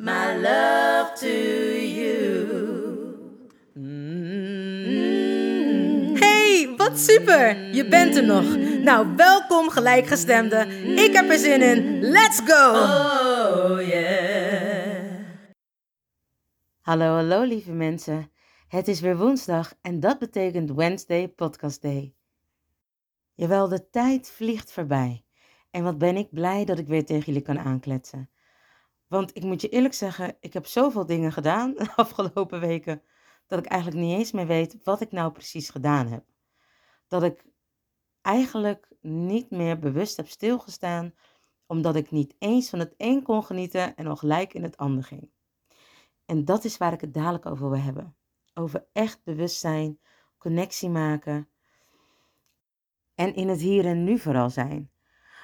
my 0.00 0.34
love 0.36 1.12
to 1.14 1.28
you. 1.28 2.48
Hey, 6.18 6.74
wat 6.76 6.98
super! 6.98 7.74
Je 7.74 7.88
bent 7.88 8.16
er 8.16 8.24
nog. 8.24 8.56
Nou, 8.82 9.16
welkom 9.16 9.68
gelijkgestemde. 9.70 10.66
Ik 10.96 11.12
heb 11.12 11.30
er 11.30 11.38
zin 11.38 11.62
in. 11.62 12.00
Let's 12.00 12.40
go! 12.44 12.70
Oh 12.70 13.86
yeah. 13.88 15.24
Hallo, 16.80 17.14
hallo 17.14 17.42
lieve 17.42 17.72
mensen. 17.72 18.30
Het 18.68 18.88
is 18.88 19.00
weer 19.00 19.16
woensdag 19.16 19.74
en 19.80 20.00
dat 20.00 20.18
betekent 20.18 20.70
Wednesday 20.70 21.28
Podcast 21.28 21.82
Day. 21.82 22.14
Jawel, 23.34 23.68
de 23.68 23.90
tijd 23.90 24.30
vliegt 24.30 24.72
voorbij. 24.72 25.24
En 25.70 25.82
wat 25.82 25.98
ben 25.98 26.16
ik 26.16 26.28
blij 26.30 26.64
dat 26.64 26.78
ik 26.78 26.86
weer 26.86 27.04
tegen 27.04 27.24
jullie 27.24 27.42
kan 27.42 27.58
aankletsen. 27.58 28.30
Want 29.10 29.36
ik 29.36 29.42
moet 29.42 29.60
je 29.60 29.68
eerlijk 29.68 29.94
zeggen, 29.94 30.36
ik 30.40 30.52
heb 30.52 30.66
zoveel 30.66 31.06
dingen 31.06 31.32
gedaan 31.32 31.74
de 31.74 31.92
afgelopen 31.96 32.60
weken, 32.60 33.02
dat 33.46 33.58
ik 33.58 33.66
eigenlijk 33.66 34.02
niet 34.02 34.18
eens 34.18 34.32
meer 34.32 34.46
weet 34.46 34.84
wat 34.84 35.00
ik 35.00 35.12
nou 35.12 35.32
precies 35.32 35.70
gedaan 35.70 36.06
heb. 36.06 36.24
Dat 37.08 37.22
ik 37.22 37.44
eigenlijk 38.22 38.88
niet 39.00 39.50
meer 39.50 39.78
bewust 39.78 40.16
heb 40.16 40.28
stilgestaan, 40.28 41.14
omdat 41.66 41.96
ik 41.96 42.10
niet 42.10 42.34
eens 42.38 42.70
van 42.70 42.78
het 42.78 42.94
een 42.96 43.22
kon 43.22 43.44
genieten 43.44 43.96
en 43.96 44.06
al 44.06 44.16
gelijk 44.16 44.54
in 44.54 44.62
het 44.62 44.76
ander 44.76 45.04
ging. 45.04 45.30
En 46.24 46.44
dat 46.44 46.64
is 46.64 46.76
waar 46.76 46.92
ik 46.92 47.00
het 47.00 47.14
dadelijk 47.14 47.46
over 47.46 47.70
wil 47.70 47.80
hebben. 47.80 48.16
Over 48.54 48.86
echt 48.92 49.24
bewustzijn, 49.24 50.00
connectie 50.38 50.88
maken 50.88 51.48
en 53.14 53.34
in 53.34 53.48
het 53.48 53.60
hier 53.60 53.86
en 53.86 54.04
nu 54.04 54.18
vooral 54.18 54.50
zijn. 54.50 54.90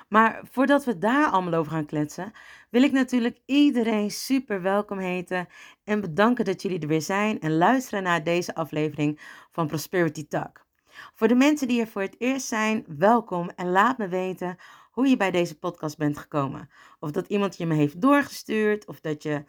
Maar 0.09 0.41
voordat 0.51 0.85
we 0.85 0.99
daar 0.99 1.31
allemaal 1.31 1.55
over 1.55 1.73
gaan 1.73 1.87
kletsen, 1.87 2.33
wil 2.71 2.83
ik 2.83 2.93
natuurlijk 2.93 3.39
iedereen 3.47 4.11
super 4.11 4.63
welkom 4.63 4.99
heten 4.99 5.49
en 5.85 6.01
bedanken 6.01 6.45
dat 6.45 6.63
jullie 6.63 6.81
er 6.81 6.89
weer 6.89 7.03
zijn 7.03 7.41
en 7.41 7.57
luisteren 7.57 8.03
naar 8.03 8.25
deze 8.25 8.55
aflevering 8.55 9.21
van 9.53 9.67
Prosperity 9.67 10.27
Talk. 10.27 10.67
Voor 11.15 11.29
de 11.29 11.35
mensen 11.35 11.69
die 11.69 11.81
er 11.81 11.87
voor 11.87 12.03
het 12.03 12.15
eerst 12.19 12.47
zijn, 12.47 12.85
welkom 12.87 13.51
en 13.57 13.71
laat 13.71 13.99
me 13.99 14.09
weten 14.09 14.57
hoe 14.91 15.07
je 15.07 15.17
bij 15.17 15.31
deze 15.31 15.59
podcast 15.59 15.97
bent 15.97 16.19
gekomen. 16.19 16.71
Of 16.99 17.11
dat 17.11 17.27
iemand 17.27 17.57
je 17.57 17.67
me 17.67 17.75
heeft 17.75 18.01
doorgestuurd, 18.01 18.87
of 18.87 19.01
dat 19.01 19.23
je 19.23 19.45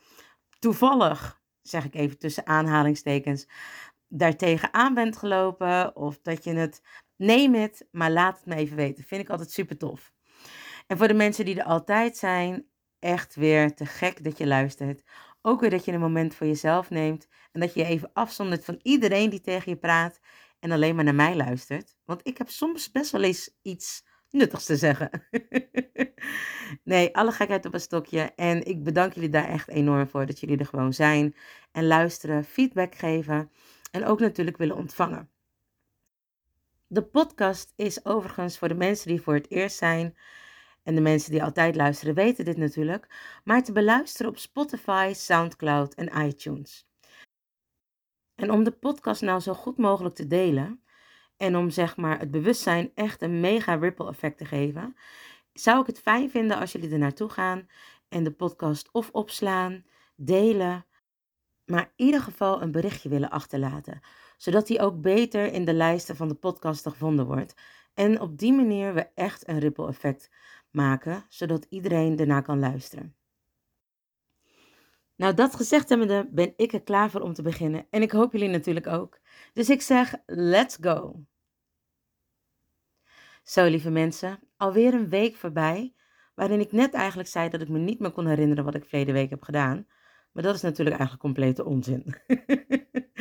toevallig, 0.60 1.42
zeg 1.62 1.86
ik 1.86 1.96
even 1.96 2.18
tussen 2.18 2.48
aanhalingstekens, 2.48 3.48
daartegen 4.08 4.74
aan 4.74 4.94
bent 4.94 5.18
gelopen, 5.18 5.96
of 5.96 6.20
dat 6.22 6.44
je 6.44 6.54
het, 6.54 6.82
neem 7.16 7.54
het, 7.54 7.88
maar 7.92 8.12
laat 8.12 8.38
het 8.38 8.46
me 8.46 8.56
even 8.56 8.76
weten. 8.76 9.04
Vind 9.04 9.22
ik 9.22 9.30
altijd 9.30 9.52
super 9.52 9.78
tof. 9.78 10.16
En 10.88 10.98
voor 10.98 11.08
de 11.08 11.14
mensen 11.14 11.46
die 11.46 11.60
er 11.60 11.66
altijd 11.66 12.18
zijn, 12.18 12.66
echt 13.00 13.36
weer 13.36 13.76
te 13.76 13.86
gek 13.86 14.24
dat 14.24 14.38
je 14.38 14.48
luistert. 14.48 15.04
Ook 15.42 15.62
weer 15.62 15.70
dat 15.70 15.86
je 15.86 15.92
een 15.92 16.00
moment 16.00 16.36
voor 16.36 16.48
jezelf 16.48 16.90
neemt 16.90 17.28
en 17.52 17.60
dat 17.60 17.74
je 17.74 17.80
je 17.80 17.86
even 17.86 18.10
afzondert 18.14 18.66
van 18.66 18.80
iedereen 18.82 19.30
die 19.30 19.42
tegen 19.42 19.72
je 19.72 19.78
praat 19.78 20.20
en 20.60 20.72
alleen 20.72 20.96
maar 20.96 21.04
naar 21.04 21.16
mij 21.16 21.36
luistert. 21.36 21.96
Want 22.06 22.20
ik 22.24 22.38
heb 22.38 22.50
soms 22.50 22.92
best 22.92 23.12
wel 23.12 23.24
eens 23.24 23.58
iets 23.62 24.06
nuttigs 24.30 24.66
te 24.66 24.76
zeggen. 24.76 25.10
nee, 26.84 27.16
alle 27.16 27.32
gekheid 27.32 27.66
op 27.66 27.74
een 27.74 27.80
stokje. 27.80 28.22
En 28.36 28.66
ik 28.66 28.84
bedank 28.84 29.14
jullie 29.14 29.30
daar 29.30 29.48
echt 29.48 29.68
enorm 29.68 30.08
voor 30.08 30.26
dat 30.26 30.40
jullie 30.40 30.58
er 30.58 30.66
gewoon 30.66 30.94
zijn 30.94 31.36
en 31.72 31.88
luisteren, 31.88 32.44
feedback 32.44 32.96
geven 32.96 33.52
en 33.92 34.06
ook 34.06 34.20
natuurlijk 34.20 34.58
willen 34.58 34.76
ontvangen. 34.76 35.30
De 36.88 37.04
podcast 37.04 37.74
is 37.76 38.06
overigens 38.06 38.58
voor 38.58 38.68
de 38.68 38.76
mensen 38.76 39.08
die 39.08 39.22
voor 39.22 39.34
het 39.34 39.52
eerst 39.52 39.78
zijn 39.78 40.18
en 40.88 40.96
de 40.96 41.02
mensen 41.02 41.32
die 41.32 41.44
altijd 41.44 41.76
luisteren 41.76 42.14
weten 42.14 42.46
dit 42.46 42.58
natuurlijk, 42.58 43.08
maar 43.44 43.64
te 43.64 43.72
beluisteren 43.72 44.32
op 44.32 44.38
Spotify, 44.38 45.12
SoundCloud 45.16 45.94
en 45.94 46.28
iTunes. 46.28 46.88
En 48.36 48.52
om 48.52 48.64
de 48.64 48.72
podcast 48.72 49.22
nou 49.22 49.40
zo 49.40 49.54
goed 49.54 49.78
mogelijk 49.78 50.16
te 50.16 50.28
delen 50.28 50.82
en 51.38 51.58
om 51.58 51.70
zeg 51.70 51.98
maar 51.98 52.20
het 52.20 52.32
bewustzijn 52.32 52.92
echt 52.96 53.22
een 53.22 53.40
mega 53.40 53.76
ripple 53.76 54.08
effect 54.08 54.38
te 54.38 54.46
geven, 54.46 54.96
zou 55.54 55.82
ik 55.82 55.88
het 55.88 56.00
fijn 56.00 56.30
vinden 56.30 56.58
als 56.58 56.72
jullie 56.72 56.92
er 56.92 56.98
naartoe 56.98 57.30
gaan 57.30 57.68
en 58.10 58.24
de 58.24 58.32
podcast 58.32 58.92
of 58.92 59.10
opslaan, 59.12 59.86
delen, 60.16 60.86
maar 61.66 61.94
in 61.96 62.06
ieder 62.06 62.22
geval 62.22 62.62
een 62.62 62.72
berichtje 62.72 63.10
willen 63.10 63.30
achterlaten, 63.30 64.02
zodat 64.38 64.68
die 64.68 64.80
ook 64.80 65.02
beter 65.02 65.54
in 65.54 65.66
de 65.66 65.74
lijsten 65.74 66.16
van 66.16 66.28
de 66.28 66.36
podcast 66.36 66.88
gevonden 66.88 67.26
wordt. 67.26 67.54
En 67.94 68.22
op 68.22 68.38
die 68.38 68.54
manier 68.54 68.94
we 68.94 69.08
echt 69.16 69.48
een 69.48 69.60
ripple 69.60 69.88
effect 69.88 70.30
maken, 70.78 71.26
zodat 71.30 71.66
iedereen 71.70 72.20
ernaar 72.20 72.44
kan 72.44 72.60
luisteren. 72.60 73.16
Nou, 75.16 75.34
dat 75.34 75.56
gezegd 75.56 75.90
hebbende 75.90 76.28
ben 76.32 76.54
ik 76.56 76.74
er 76.74 76.84
klaar 76.84 77.10
voor 77.10 77.22
om 77.22 77.34
te 77.34 77.42
beginnen. 77.42 77.88
En 77.90 78.02
ik 78.02 78.12
hoop 78.12 78.32
jullie 78.32 78.50
natuurlijk 78.50 78.88
ook. 78.88 79.20
Dus 79.54 79.70
ik 79.70 79.82
zeg, 79.82 80.16
let's 80.26 80.78
go. 80.82 81.26
Zo, 83.44 83.66
lieve 83.66 83.90
mensen, 83.90 84.40
alweer 84.58 84.94
een 84.94 85.10
week 85.10 85.36
voorbij, 85.36 85.94
waarin 86.36 86.60
ik 86.60 86.72
net 86.72 86.94
eigenlijk 86.94 87.30
zei 87.30 87.50
dat 87.50 87.62
ik 87.62 87.70
me 87.70 87.80
niet 87.80 88.00
meer 88.00 88.12
kon 88.12 88.28
herinneren 88.28 88.64
wat 88.64 88.76
ik 88.76 88.86
verleden 88.86 89.14
week 89.14 89.30
heb 89.30 89.44
gedaan. 89.44 89.88
Maar 90.32 90.44
dat 90.44 90.56
is 90.56 90.62
natuurlijk 90.62 90.98
eigenlijk 90.98 91.26
complete 91.26 91.66
onzin. 91.66 92.16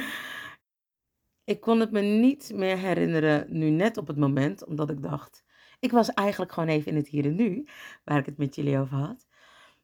ik 1.52 1.60
kon 1.60 1.80
het 1.80 1.90
me 1.90 2.00
niet 2.00 2.52
meer 2.54 2.78
herinneren 2.78 3.58
nu 3.58 3.70
net 3.70 3.96
op 3.96 4.06
het 4.06 4.16
moment, 4.16 4.64
omdat 4.64 4.90
ik 4.90 5.02
dacht, 5.02 5.44
ik 5.78 5.90
was 5.90 6.10
eigenlijk 6.10 6.52
gewoon 6.52 6.68
even 6.68 6.90
in 6.90 6.96
het 6.96 7.08
hier 7.08 7.24
en 7.24 7.34
nu, 7.34 7.66
waar 8.04 8.18
ik 8.18 8.26
het 8.26 8.38
met 8.38 8.54
jullie 8.54 8.78
over 8.78 8.96
had. 8.96 9.26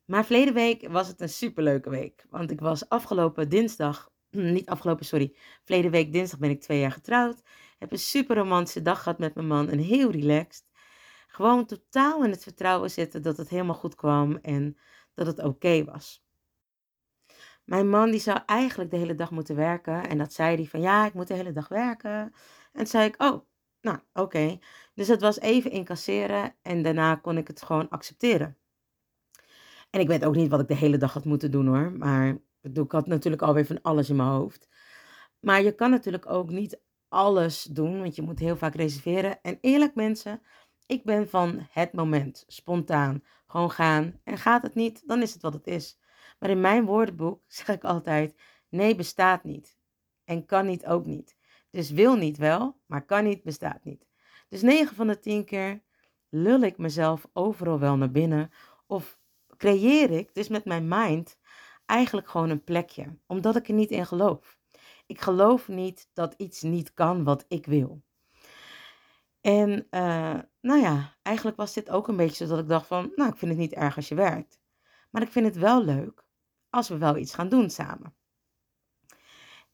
Maar 0.05 0.25
verleden 0.25 0.55
week 0.55 0.89
was 0.89 1.09
het 1.09 1.21
een 1.21 1.29
superleuke 1.29 1.91
week. 1.91 2.27
Want 2.31 2.51
ik 2.51 2.61
was 2.61 2.89
afgelopen 2.89 3.49
dinsdag, 3.49 4.11
niet 4.31 4.69
afgelopen, 4.69 5.05
sorry. 5.05 5.37
Verleden 5.65 5.91
week 5.91 6.13
dinsdag 6.13 6.39
ben 6.39 6.51
ik 6.51 6.61
twee 6.61 6.81
jaar 6.81 6.93
getrouwd. 6.93 7.43
Heb 7.79 7.93
een 7.93 7.99
super 7.99 8.37
romantische 8.37 8.83
dag 8.83 9.03
gehad 9.03 9.19
met 9.19 9.35
mijn 9.35 9.47
man 9.47 9.69
en 9.69 9.79
heel 9.79 10.11
relaxed. 10.11 10.65
Gewoon 11.27 11.67
totaal 11.67 12.25
in 12.25 12.31
het 12.31 12.43
vertrouwen 12.43 12.91
zitten 12.91 13.23
dat 13.23 13.37
het 13.37 13.49
helemaal 13.49 13.75
goed 13.75 13.95
kwam 13.95 14.37
en 14.37 14.79
dat 15.15 15.27
het 15.27 15.43
oké 15.43 15.85
was. 15.85 16.25
Mijn 17.65 17.89
man 17.89 18.11
die 18.11 18.21
zou 18.21 18.39
eigenlijk 18.47 18.91
de 18.91 18.97
hele 18.97 19.15
dag 19.15 19.31
moeten 19.31 19.57
werken. 19.57 20.09
En 20.09 20.19
dat 20.19 20.33
zei 20.33 20.57
hij 20.57 20.67
van 20.67 20.81
ja, 20.81 21.07
ik 21.07 21.15
moet 21.15 21.29
de 21.29 21.35
hele 21.35 21.53
dag 21.53 21.69
werken. 21.69 22.11
En 22.11 22.33
toen 22.73 22.87
zei 22.87 23.07
ik, 23.07 23.23
oh, 23.23 23.47
nou 23.83 23.99
oké. 24.13 24.59
Dus 24.95 25.09
het 25.09 25.21
was 25.21 25.41
even 25.41 25.71
incasseren 25.71 26.55
en 26.63 26.83
daarna 26.83 27.15
kon 27.15 27.37
ik 27.37 27.47
het 27.47 27.63
gewoon 27.63 27.89
accepteren. 27.89 28.57
En 29.91 30.01
ik 30.01 30.09
weet 30.09 30.25
ook 30.25 30.35
niet 30.35 30.51
wat 30.51 30.61
ik 30.61 30.69
de 30.69 30.75
hele 30.75 30.97
dag 30.97 31.13
had 31.13 31.25
moeten 31.25 31.51
doen 31.51 31.67
hoor. 31.67 31.93
Maar 31.93 32.37
ik 32.61 32.93
had 32.93 33.07
natuurlijk 33.07 33.43
alweer 33.43 33.67
van 33.67 33.83
alles 33.83 34.11
in 34.11 34.17
mijn 34.17 34.29
hoofd. 34.29 34.69
Maar 35.41 35.63
je 35.63 35.75
kan 35.75 35.91
natuurlijk 35.91 36.31
ook 36.31 36.51
niet 36.51 36.81
alles 37.09 37.63
doen, 37.63 38.01
want 38.01 38.17
je 38.17 38.23
moet 38.23 38.39
heel 38.39 38.57
vaak 38.57 38.75
reserveren. 38.75 39.43
En 39.43 39.59
eerlijk 39.61 39.95
mensen, 39.95 40.43
ik 40.87 41.05
ben 41.05 41.29
van 41.29 41.67
het 41.71 41.93
moment, 41.93 42.45
spontaan, 42.47 43.23
gewoon 43.47 43.71
gaan. 43.71 44.21
En 44.25 44.39
gaat 44.39 44.63
het 44.63 44.75
niet, 44.75 45.03
dan 45.09 45.23
is 45.23 45.33
het 45.33 45.43
wat 45.43 45.53
het 45.53 45.67
is. 45.67 45.99
Maar 46.39 46.51
in 46.51 46.61
mijn 46.61 46.85
woordenboek 46.85 47.43
zeg 47.53 47.69
ik 47.69 47.85
altijd, 47.85 48.35
nee 48.69 48.95
bestaat 48.95 49.45
niet. 49.45 49.79
En 50.25 50.47
kan 50.47 50.67
niet 50.67 50.87
ook 50.87 51.07
niet. 51.07 51.37
Dus 51.73 51.91
wil 51.91 52.17
niet 52.17 52.37
wel, 52.37 52.81
maar 52.87 53.05
kan 53.05 53.25
niet 53.25 53.43
bestaat 53.43 53.85
niet. 53.85 54.07
Dus 54.49 54.63
9 54.63 54.97
van 54.97 55.07
de 55.07 55.19
10 55.19 55.45
keer 55.45 55.83
lul 56.29 56.61
ik 56.61 56.79
mezelf 56.79 57.29
overal 57.33 57.79
wel 57.79 57.97
naar 57.97 58.11
binnen. 58.11 58.51
Of 58.87 59.19
creëer 59.57 60.11
ik 60.11 60.35
dus 60.35 60.49
met 60.49 60.65
mijn 60.65 60.89
mind 60.89 61.39
eigenlijk 61.87 62.29
gewoon 62.29 62.51
een 62.51 62.65
plekje, 62.65 63.19
omdat 63.27 63.57
ik 63.57 63.69
er 63.69 63.75
niet 63.75 63.91
in 63.91 64.07
geloof. 64.07 64.59
Ik 65.07 65.21
geloof 65.21 65.69
niet 65.69 66.09
dat 66.13 66.35
iets 66.37 66.63
niet 66.63 66.95
kan 66.95 67.25
wat 67.25 67.45
ik 67.49 67.67
wil. 67.67 68.03
En 69.41 69.87
uh, 69.91 70.39
nou 70.61 70.81
ja, 70.81 71.17
eigenlijk 71.23 71.57
was 71.57 71.73
dit 71.73 71.91
ook 71.91 72.09
een 72.09 72.17
beetje 72.17 72.47
zo 72.47 72.51
dat 72.51 72.63
ik 72.63 72.69
dacht 72.69 72.87
van, 72.87 73.13
nou, 73.15 73.31
ik 73.31 73.37
vind 73.37 73.51
het 73.51 73.61
niet 73.61 73.73
erg 73.73 73.97
als 73.97 74.09
je 74.09 74.15
werkt. 74.15 74.61
Maar 75.11 75.23
ik 75.23 75.31
vind 75.33 75.47
het 75.47 75.57
wel 75.57 75.85
leuk 75.85 76.25
als 76.71 76.89
we 76.89 76.99
wel 76.99 77.17
iets 77.17 77.35
gaan 77.35 77.49
doen 77.49 77.71
samen. 77.71 78.15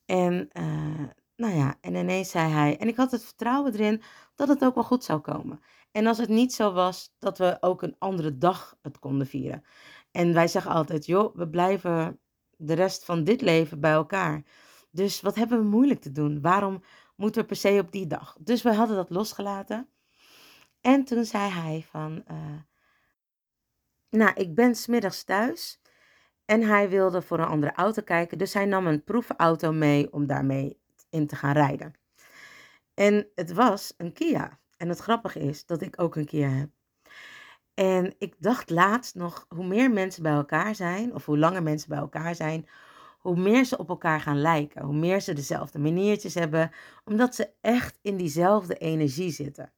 En 0.04 0.50
uh, 0.52 1.08
nou 1.38 1.54
ja, 1.54 1.76
en 1.80 1.94
ineens 1.94 2.30
zei 2.30 2.52
hij, 2.52 2.78
en 2.78 2.88
ik 2.88 2.96
had 2.96 3.10
het 3.10 3.24
vertrouwen 3.24 3.72
erin 3.72 4.02
dat 4.34 4.48
het 4.48 4.64
ook 4.64 4.74
wel 4.74 4.84
goed 4.84 5.04
zou 5.04 5.20
komen. 5.20 5.60
En 5.92 6.06
als 6.06 6.18
het 6.18 6.28
niet 6.28 6.52
zo 6.52 6.72
was, 6.72 7.14
dat 7.18 7.38
we 7.38 7.56
ook 7.60 7.82
een 7.82 7.96
andere 7.98 8.38
dag 8.38 8.78
het 8.82 8.98
konden 8.98 9.26
vieren. 9.26 9.64
En 10.10 10.34
wij 10.34 10.48
zeggen 10.48 10.70
altijd, 10.70 11.06
joh, 11.06 11.36
we 11.36 11.48
blijven 11.48 12.20
de 12.56 12.74
rest 12.74 13.04
van 13.04 13.24
dit 13.24 13.40
leven 13.40 13.80
bij 13.80 13.92
elkaar. 13.92 14.42
Dus 14.90 15.20
wat 15.20 15.34
hebben 15.34 15.58
we 15.58 15.64
moeilijk 15.64 16.00
te 16.00 16.12
doen? 16.12 16.40
Waarom 16.40 16.82
moeten 17.16 17.40
we 17.40 17.46
per 17.46 17.56
se 17.56 17.78
op 17.80 17.92
die 17.92 18.06
dag? 18.06 18.36
Dus 18.40 18.62
we 18.62 18.74
hadden 18.74 18.96
dat 18.96 19.10
losgelaten. 19.10 19.88
En 20.80 21.04
toen 21.04 21.24
zei 21.24 21.50
hij 21.50 21.84
van, 21.90 22.24
uh, 22.30 22.60
nou, 24.10 24.32
ik 24.34 24.54
ben 24.54 24.74
smiddags 24.74 25.24
thuis. 25.24 25.80
En 26.44 26.62
hij 26.62 26.88
wilde 26.88 27.22
voor 27.22 27.38
een 27.38 27.46
andere 27.46 27.72
auto 27.72 28.02
kijken. 28.02 28.38
Dus 28.38 28.54
hij 28.54 28.64
nam 28.64 28.86
een 28.86 29.04
proefauto 29.04 29.72
mee 29.72 30.12
om 30.12 30.26
daarmee 30.26 30.78
in 31.10 31.26
te 31.26 31.36
gaan 31.36 31.52
rijden. 31.52 31.92
En 32.94 33.28
het 33.34 33.52
was 33.52 33.94
een 33.96 34.12
Kia. 34.12 34.58
En 34.76 34.88
het 34.88 34.98
grappige 34.98 35.38
is 35.38 35.66
dat 35.66 35.82
ik 35.82 36.00
ook 36.00 36.16
een 36.16 36.26
Kia 36.26 36.48
heb. 36.48 36.70
En 37.74 38.14
ik 38.18 38.34
dacht 38.38 38.70
laatst 38.70 39.14
nog, 39.14 39.46
hoe 39.48 39.66
meer 39.66 39.90
mensen 39.90 40.22
bij 40.22 40.32
elkaar 40.32 40.74
zijn, 40.74 41.14
of 41.14 41.26
hoe 41.26 41.38
langer 41.38 41.62
mensen 41.62 41.88
bij 41.88 41.98
elkaar 41.98 42.34
zijn, 42.34 42.68
hoe 43.18 43.36
meer 43.36 43.64
ze 43.64 43.78
op 43.78 43.88
elkaar 43.88 44.20
gaan 44.20 44.40
lijken. 44.40 44.84
Hoe 44.84 44.96
meer 44.96 45.20
ze 45.20 45.32
dezelfde 45.32 45.78
maniertjes 45.78 46.34
hebben, 46.34 46.70
omdat 47.04 47.34
ze 47.34 47.50
echt 47.60 47.98
in 48.02 48.16
diezelfde 48.16 48.74
energie 48.74 49.30
zitten. 49.30 49.72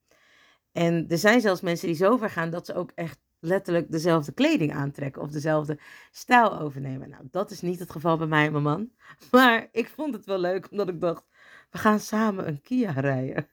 En 0.73 1.09
er 1.09 1.19
zijn 1.19 1.41
zelfs 1.41 1.61
mensen 1.61 1.87
die 1.87 1.97
zo 1.97 2.17
ver 2.17 2.31
gaan 2.31 2.51
dat 2.51 2.67
ze 2.67 2.75
ook 2.75 2.93
echt 2.95 3.19
letterlijk 3.41 3.91
dezelfde 3.91 4.33
kleding 4.33 4.75
aantrekken 4.75 5.23
of 5.23 5.31
dezelfde 5.31 5.79
stijl 6.11 6.59
overnemen. 6.59 7.09
Nou, 7.09 7.23
dat 7.31 7.51
is 7.51 7.61
niet 7.61 7.79
het 7.79 7.91
geval 7.91 8.17
bij 8.17 8.27
mij 8.27 8.47
en 8.47 8.53
mijn 8.53 8.65
man. 8.65 8.91
Maar 9.31 9.69
ik 9.73 9.89
vond 9.89 10.15
het 10.15 10.25
wel 10.25 10.39
leuk 10.39 10.71
omdat 10.71 10.89
ik 10.89 11.01
dacht, 11.01 11.25
we 11.71 11.79
gaan 11.79 12.01
samen 12.01 12.49
een 12.49 12.63
Kia 12.63 12.91
rijden. 12.91 13.49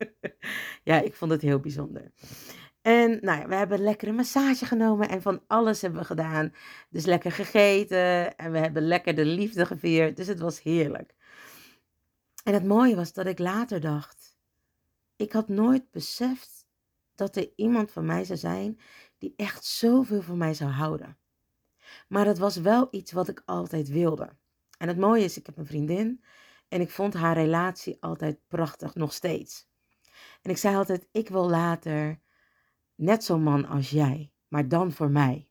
ja, 0.82 1.00
ik 1.00 1.14
vond 1.14 1.30
het 1.30 1.42
heel 1.42 1.60
bijzonder. 1.60 2.12
En 2.82 3.18
nou 3.20 3.40
ja, 3.40 3.48
we 3.48 3.54
hebben 3.54 3.78
een 3.78 3.84
lekkere 3.84 4.12
massage 4.12 4.66
genomen 4.66 5.08
en 5.08 5.22
van 5.22 5.42
alles 5.46 5.82
hebben 5.82 6.00
we 6.00 6.06
gedaan. 6.06 6.54
Dus 6.90 7.04
lekker 7.04 7.32
gegeten 7.32 8.36
en 8.36 8.52
we 8.52 8.58
hebben 8.58 8.82
lekker 8.82 9.14
de 9.14 9.24
liefde 9.24 9.66
gevierd. 9.66 10.16
Dus 10.16 10.26
het 10.26 10.40
was 10.40 10.62
heerlijk. 10.62 11.14
En 12.44 12.54
het 12.54 12.64
mooie 12.64 12.96
was 12.96 13.12
dat 13.12 13.26
ik 13.26 13.38
later 13.38 13.80
dacht, 13.80 14.36
ik 15.16 15.32
had 15.32 15.48
nooit 15.48 15.90
beseft 15.90 16.63
dat 17.14 17.36
er 17.36 17.52
iemand 17.56 17.90
van 17.90 18.04
mij 18.06 18.24
zou 18.24 18.38
zijn 18.38 18.80
die 19.18 19.34
echt 19.36 19.64
zoveel 19.64 20.22
van 20.22 20.38
mij 20.38 20.54
zou 20.54 20.70
houden. 20.70 21.18
Maar 22.08 22.26
het 22.26 22.38
was 22.38 22.56
wel 22.56 22.88
iets 22.90 23.12
wat 23.12 23.28
ik 23.28 23.42
altijd 23.44 23.88
wilde. 23.88 24.36
En 24.78 24.88
het 24.88 24.98
mooie 24.98 25.24
is, 25.24 25.38
ik 25.38 25.46
heb 25.46 25.56
een 25.56 25.66
vriendin 25.66 26.24
en 26.68 26.80
ik 26.80 26.90
vond 26.90 27.14
haar 27.14 27.34
relatie 27.34 27.96
altijd 28.00 28.38
prachtig, 28.48 28.94
nog 28.94 29.12
steeds. 29.12 29.68
En 30.42 30.50
ik 30.50 30.56
zei 30.56 30.76
altijd, 30.76 31.08
ik 31.12 31.28
wil 31.28 31.48
later 31.48 32.20
net 32.94 33.24
zo'n 33.24 33.42
man 33.42 33.66
als 33.66 33.90
jij, 33.90 34.32
maar 34.48 34.68
dan 34.68 34.92
voor 34.92 35.10
mij. 35.10 35.48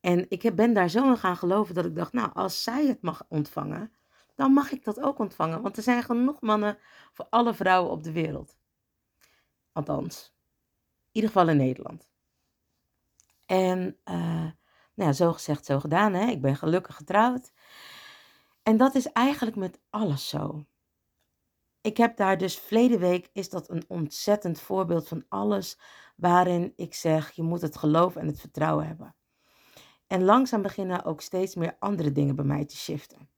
En 0.00 0.26
ik 0.28 0.54
ben 0.54 0.72
daar 0.72 0.90
zo 0.90 1.08
in 1.08 1.16
gaan 1.16 1.36
geloven 1.36 1.74
dat 1.74 1.84
ik 1.84 1.94
dacht, 1.94 2.12
nou, 2.12 2.30
als 2.32 2.62
zij 2.62 2.86
het 2.86 3.02
mag 3.02 3.24
ontvangen, 3.28 3.92
dan 4.34 4.52
mag 4.52 4.72
ik 4.72 4.84
dat 4.84 5.00
ook 5.00 5.18
ontvangen. 5.18 5.62
Want 5.62 5.76
er 5.76 5.82
zijn 5.82 6.02
genoeg 6.02 6.40
mannen 6.40 6.78
voor 7.12 7.26
alle 7.30 7.54
vrouwen 7.54 7.90
op 7.90 8.02
de 8.02 8.12
wereld. 8.12 8.57
Althans, 9.72 10.34
in 11.06 11.10
ieder 11.12 11.30
geval 11.30 11.48
in 11.48 11.56
Nederland. 11.56 12.08
En 13.46 13.98
uh, 14.04 14.50
nou 14.94 15.10
ja, 15.10 15.12
zo 15.12 15.32
gezegd, 15.32 15.64
zo 15.64 15.80
gedaan. 15.80 16.14
Hè? 16.14 16.26
Ik 16.26 16.40
ben 16.40 16.56
gelukkig 16.56 16.96
getrouwd. 16.96 17.52
En 18.62 18.76
dat 18.76 18.94
is 18.94 19.12
eigenlijk 19.12 19.56
met 19.56 19.80
alles 19.90 20.28
zo. 20.28 20.66
Ik 21.80 21.96
heb 21.96 22.16
daar 22.16 22.38
dus 22.38 22.58
verleden 22.58 22.98
week 22.98 23.30
is 23.32 23.48
dat 23.48 23.70
een 23.70 23.84
ontzettend 23.88 24.60
voorbeeld 24.60 25.08
van 25.08 25.24
alles 25.28 25.78
waarin 26.16 26.72
ik 26.76 26.94
zeg 26.94 27.30
je 27.30 27.42
moet 27.42 27.60
het 27.60 27.76
geloof 27.76 28.16
en 28.16 28.26
het 28.26 28.40
vertrouwen 28.40 28.86
hebben. 28.86 29.14
En 30.06 30.24
langzaam 30.24 30.62
beginnen 30.62 31.04
ook 31.04 31.20
steeds 31.20 31.54
meer 31.54 31.76
andere 31.78 32.12
dingen 32.12 32.36
bij 32.36 32.44
mij 32.44 32.64
te 32.64 32.76
shiften. 32.76 33.30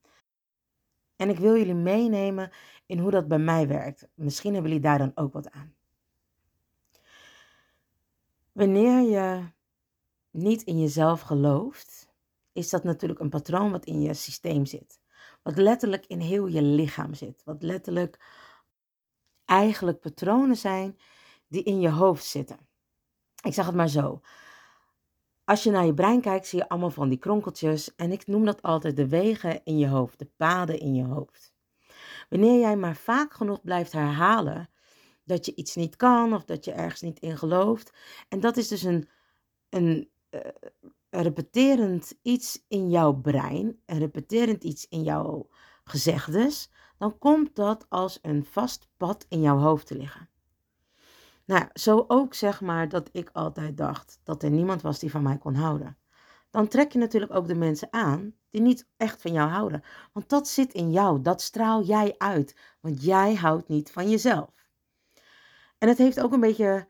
En 1.17 1.29
ik 1.29 1.39
wil 1.39 1.57
jullie 1.57 1.75
meenemen 1.75 2.51
in 2.87 2.99
hoe 2.99 3.11
dat 3.11 3.29
bij 3.29 3.39
mij 3.39 3.69
werkt. 3.69 4.09
Misschien 4.15 4.53
hebben 4.53 4.71
jullie 4.71 4.87
daar 4.87 4.99
dan 4.99 5.13
ook 5.15 5.33
wat 5.33 5.51
aan. 5.51 5.75
Wanneer 8.53 9.01
je 9.01 9.43
niet 10.31 10.63
in 10.63 10.81
jezelf 10.81 11.21
gelooft, 11.21 12.09
is 12.53 12.71
dat 12.71 12.85
natuurlijk 12.85 13.21
een 13.21 13.29
patroon 13.29 13.71
wat 13.71 13.85
in 13.85 14.01
je 14.01 14.15
systeem 14.15 14.67
zit. 14.67 15.01
Wat 15.43 15.57
letterlijk 15.57 16.07
in 16.07 16.21
heel 16.21 16.47
je 16.47 16.63
lichaam 16.63 17.15
zit. 17.15 17.43
Wat 17.45 17.63
letterlijk 17.63 18.19
eigenlijk 19.45 20.01
patronen 20.01 20.57
zijn 20.57 20.99
die 21.49 21.63
in 21.63 21.81
je 21.81 21.91
hoofd 21.91 22.25
zitten. 22.25 22.69
Ik 23.43 23.55
zeg 23.55 23.67
het 23.67 23.75
maar 23.75 23.89
zo. 23.89 24.21
Als 25.45 25.63
je 25.63 25.71
naar 25.71 25.87
je 25.87 25.95
brein 25.95 26.21
kijkt, 26.21 26.47
zie 26.47 26.59
je 26.59 26.69
allemaal 26.69 26.91
van 26.91 27.09
die 27.09 27.19
kronkeltjes. 27.19 27.95
En 27.95 28.13
ik 28.13 28.27
noem 28.27 28.45
dat 28.45 28.63
altijd 28.63 28.97
de 28.97 29.09
wegen 29.09 29.65
in 29.65 29.79
je 29.79 29.89
hoofd, 29.89 30.19
de 30.19 30.31
paden 30.37 30.79
in 30.79 30.95
je 30.95 31.05
hoofd. 31.05 31.53
Wanneer 32.29 32.61
jij 32.61 32.77
maar 32.77 32.97
vaak 32.97 33.33
genoeg 33.33 33.63
blijft 33.63 33.93
herhalen 33.93 34.70
dat 35.31 35.47
je 35.47 35.55
iets 35.55 35.75
niet 35.75 35.97
kan 35.97 36.35
of 36.35 36.45
dat 36.45 36.65
je 36.65 36.73
ergens 36.73 37.01
niet 37.01 37.19
in 37.19 37.37
gelooft. 37.39 37.93
En 38.29 38.41
dat 38.41 38.57
is 38.57 38.69
dus 38.69 38.83
een, 38.83 39.09
een 39.69 40.11
uh, 40.31 40.41
repeterend 41.11 42.15
iets 42.23 42.65
in 42.69 42.91
jouw 42.91 43.13
brein, 43.13 43.81
een 43.87 43.99
repeterend 43.99 44.65
iets 44.65 44.89
in 44.89 45.03
jouw 45.03 45.49
gezegdes, 45.85 46.71
dan 46.99 47.19
komt 47.19 47.57
dat 47.57 47.87
als 47.89 48.19
een 48.23 48.45
vast 48.45 48.89
pad 48.97 49.27
in 49.29 49.41
jouw 49.41 49.59
hoofd 49.59 49.87
te 49.87 49.97
liggen. 49.97 50.29
Nou, 51.45 51.65
zo 51.73 52.05
ook 52.09 52.35
zeg 52.35 52.61
maar 52.61 52.89
dat 52.89 53.09
ik 53.13 53.31
altijd 53.33 53.77
dacht 53.77 54.21
dat 54.25 54.43
er 54.43 54.51
niemand 54.51 54.83
was 54.83 54.99
die 54.99 55.11
van 55.11 55.23
mij 55.23 55.39
kon 55.39 55.55
houden. 55.55 55.97
Dan 56.51 56.69
trek 56.69 56.93
je 56.93 56.99
natuurlijk 56.99 57.35
ook 57.35 57.47
de 57.47 57.55
mensen 57.55 57.89
aan 57.91 58.35
die 58.51 58.61
niet 58.61 58.87
echt 58.97 59.23
van 59.23 59.33
jou 59.33 59.51
houden. 59.51 59.83
Want 60.13 60.29
dat 60.29 60.49
zit 60.49 60.73
in 60.73 60.91
jou, 60.91 61.23
dat 61.23 61.43
straal 61.43 61.83
jij 61.83 62.15
uit, 62.19 62.57
want 62.81 63.05
jij 63.05 63.35
houdt 63.35 63.69
niet 63.69 63.91
van 63.91 64.11
jezelf. 64.11 64.60
En 65.81 65.89
het 65.89 65.99
heeft 65.99 66.21
ook 66.21 66.33
een 66.33 66.41
beetje 66.41 66.89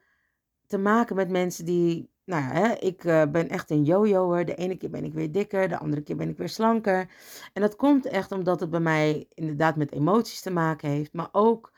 te 0.66 0.78
maken 0.78 1.16
met 1.16 1.28
mensen 1.28 1.64
die, 1.64 2.10
nou 2.24 2.42
ja, 2.42 2.50
hè, 2.52 2.72
ik 2.74 3.04
uh, 3.04 3.24
ben 3.26 3.48
echt 3.48 3.70
een 3.70 3.84
jojoer. 3.84 4.44
De 4.44 4.54
ene 4.54 4.76
keer 4.76 4.90
ben 4.90 5.04
ik 5.04 5.12
weer 5.12 5.32
dikker, 5.32 5.68
de 5.68 5.78
andere 5.78 6.02
keer 6.02 6.16
ben 6.16 6.28
ik 6.28 6.36
weer 6.36 6.48
slanker. 6.48 7.10
En 7.52 7.62
dat 7.62 7.76
komt 7.76 8.06
echt 8.06 8.32
omdat 8.32 8.60
het 8.60 8.70
bij 8.70 8.80
mij 8.80 9.26
inderdaad 9.34 9.76
met 9.76 9.92
emoties 9.92 10.40
te 10.40 10.50
maken 10.50 10.88
heeft, 10.88 11.12
maar 11.12 11.28
ook 11.32 11.72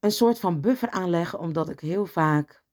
een 0.00 0.10
soort 0.10 0.40
van 0.40 0.60
buffer 0.60 0.90
aanleggen, 0.90 1.38
omdat 1.38 1.68
ik 1.68 1.80
heel 1.80 2.06
vaak 2.06 2.64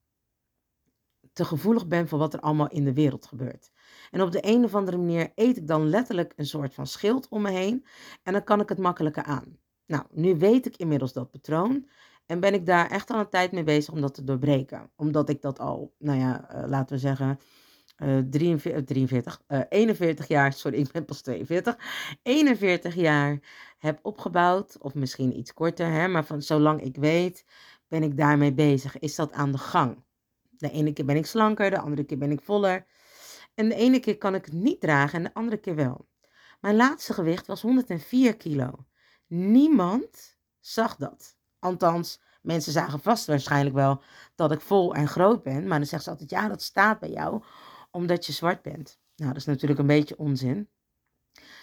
te 1.32 1.44
gevoelig 1.44 1.86
ben 1.86 2.08
voor 2.08 2.18
wat 2.18 2.34
er 2.34 2.40
allemaal 2.40 2.68
in 2.68 2.84
de 2.84 2.92
wereld 2.92 3.26
gebeurt. 3.26 3.70
En 4.10 4.22
op 4.22 4.32
de 4.32 4.46
een 4.46 4.64
of 4.64 4.74
andere 4.74 4.96
manier 4.96 5.32
eet 5.34 5.56
ik 5.56 5.66
dan 5.66 5.88
letterlijk 5.88 6.32
een 6.36 6.46
soort 6.46 6.74
van 6.74 6.86
schild 6.86 7.28
om 7.28 7.42
me 7.42 7.50
heen 7.50 7.86
en 8.22 8.32
dan 8.32 8.44
kan 8.44 8.60
ik 8.60 8.68
het 8.68 8.78
makkelijker 8.78 9.22
aan. 9.22 9.58
Nou, 9.86 10.04
nu 10.10 10.36
weet 10.36 10.66
ik 10.66 10.76
inmiddels 10.76 11.12
dat 11.12 11.30
patroon. 11.30 11.88
En 12.26 12.40
ben 12.40 12.54
ik 12.54 12.66
daar 12.66 12.90
echt 12.90 13.10
al 13.10 13.18
een 13.18 13.28
tijd 13.28 13.52
mee 13.52 13.62
bezig 13.62 13.94
om 13.94 14.00
dat 14.00 14.14
te 14.14 14.24
doorbreken. 14.24 14.90
Omdat 14.96 15.28
ik 15.28 15.42
dat 15.42 15.58
al, 15.58 15.94
nou 15.98 16.18
ja, 16.18 16.54
uh, 16.54 16.68
laten 16.68 16.94
we 16.94 17.00
zeggen, 17.00 17.38
uh, 17.98 18.18
43, 18.30 18.84
43 18.84 19.42
uh, 19.48 19.60
41 19.68 20.28
jaar, 20.28 20.52
sorry, 20.62 20.78
ik 20.78 20.92
ben 20.92 21.04
pas 21.04 21.20
42, 21.20 21.76
41 22.22 22.94
jaar 22.94 23.38
heb 23.78 23.98
opgebouwd. 24.02 24.78
Of 24.78 24.94
misschien 24.94 25.38
iets 25.38 25.54
korter, 25.54 25.90
hè, 25.90 26.08
maar 26.08 26.24
van 26.24 26.42
zolang 26.42 26.82
ik 26.82 26.96
weet, 26.96 27.44
ben 27.88 28.02
ik 28.02 28.16
daarmee 28.16 28.52
bezig. 28.52 28.98
Is 28.98 29.14
dat 29.14 29.32
aan 29.32 29.52
de 29.52 29.58
gang? 29.58 30.04
De 30.50 30.70
ene 30.70 30.92
keer 30.92 31.04
ben 31.04 31.16
ik 31.16 31.26
slanker, 31.26 31.70
de 31.70 31.78
andere 31.78 32.04
keer 32.04 32.18
ben 32.18 32.30
ik 32.30 32.42
voller. 32.42 32.86
En 33.54 33.68
de 33.68 33.74
ene 33.74 34.00
keer 34.00 34.18
kan 34.18 34.34
ik 34.34 34.44
het 34.44 34.54
niet 34.54 34.80
dragen 34.80 35.18
en 35.18 35.24
de 35.24 35.34
andere 35.34 35.56
keer 35.56 35.74
wel. 35.74 36.08
Mijn 36.60 36.76
laatste 36.76 37.12
gewicht 37.12 37.46
was 37.46 37.62
104 37.62 38.36
kilo. 38.36 38.86
Niemand 39.26 40.36
zag 40.60 40.96
dat. 40.96 41.36
Althans, 41.64 42.20
mensen 42.42 42.72
zagen 42.72 43.00
vast 43.00 43.26
waarschijnlijk 43.26 43.74
wel 43.74 44.02
dat 44.34 44.52
ik 44.52 44.60
vol 44.60 44.94
en 44.94 45.08
groot 45.08 45.42
ben. 45.42 45.66
Maar 45.66 45.78
dan 45.78 45.86
zegt 45.86 46.04
ze 46.04 46.10
altijd, 46.10 46.30
ja, 46.30 46.48
dat 46.48 46.62
staat 46.62 46.98
bij 46.98 47.10
jou 47.10 47.42
omdat 47.90 48.26
je 48.26 48.32
zwart 48.32 48.62
bent. 48.62 48.98
Nou, 49.16 49.28
dat 49.32 49.40
is 49.40 49.46
natuurlijk 49.46 49.80
een 49.80 49.86
beetje 49.86 50.18
onzin. 50.18 50.68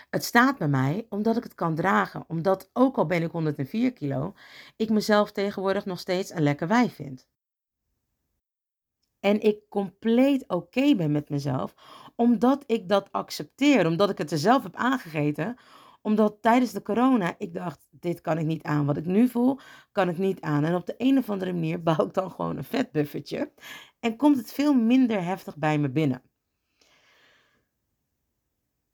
Het 0.10 0.24
staat 0.24 0.58
bij 0.58 0.68
mij 0.68 1.06
omdat 1.10 1.38
ik 1.38 1.44
het 1.44 1.56
kan 1.56 1.76
dragen. 1.76 2.24
Omdat, 2.28 2.70
ook 2.74 2.98
al 2.98 3.06
ben 3.06 3.24
ik 3.24 3.32
104 3.32 3.94
kilo, 3.94 4.34
ik 4.76 4.90
mezelf 4.90 5.32
tegenwoordig 5.32 5.86
nog 5.86 6.00
steeds 6.00 6.30
een 6.30 6.44
lekker 6.44 6.68
wijf 6.68 6.96
vind. 6.96 7.28
En 9.20 9.42
ik 9.42 9.60
compleet 9.70 10.48
oké 10.48 10.96
ben 10.96 11.12
met 11.12 11.30
mezelf, 11.30 11.76
omdat 12.16 12.64
ik 12.68 12.90
dat 12.90 13.12
accepteer, 13.12 13.88
omdat 13.88 14.10
ik 14.10 14.18
het 14.18 14.32
er 14.32 14.38
zelf 14.38 14.64
heb 14.64 14.76
aangegeten, 14.76 15.58
Omdat 16.02 16.38
tijdens 16.42 16.72
de 16.72 16.82
corona 16.82 17.36
ik 17.38 17.54
dacht, 17.54 17.88
dit 17.90 18.22
kan 18.22 18.38
ik 18.38 18.46
niet 18.46 18.64
aan. 18.64 18.86
Wat 18.86 18.98
ik 18.98 19.06
nu 19.06 19.28
voel, 19.28 19.60
kan 19.92 20.10
ik 20.10 20.18
niet 20.18 20.42
aan. 20.42 20.64
En 20.64 20.76
op 20.76 20.86
de 20.86 20.96
een 20.98 21.18
of 21.18 21.30
andere 21.30 21.54
manier 21.54 21.84
bouw 21.92 22.06
ik 22.06 22.14
dan 22.14 22.32
gewoon 22.32 22.58
een 22.58 22.64
vetbuffertje. 22.64 23.52
En 24.00 24.16
komt 24.16 24.38
het 24.38 24.54
veel 24.54 24.74
minder 24.74 25.24
heftig 25.24 25.58
bij 25.58 25.78
me 25.78 25.90
binnen. 25.90 26.22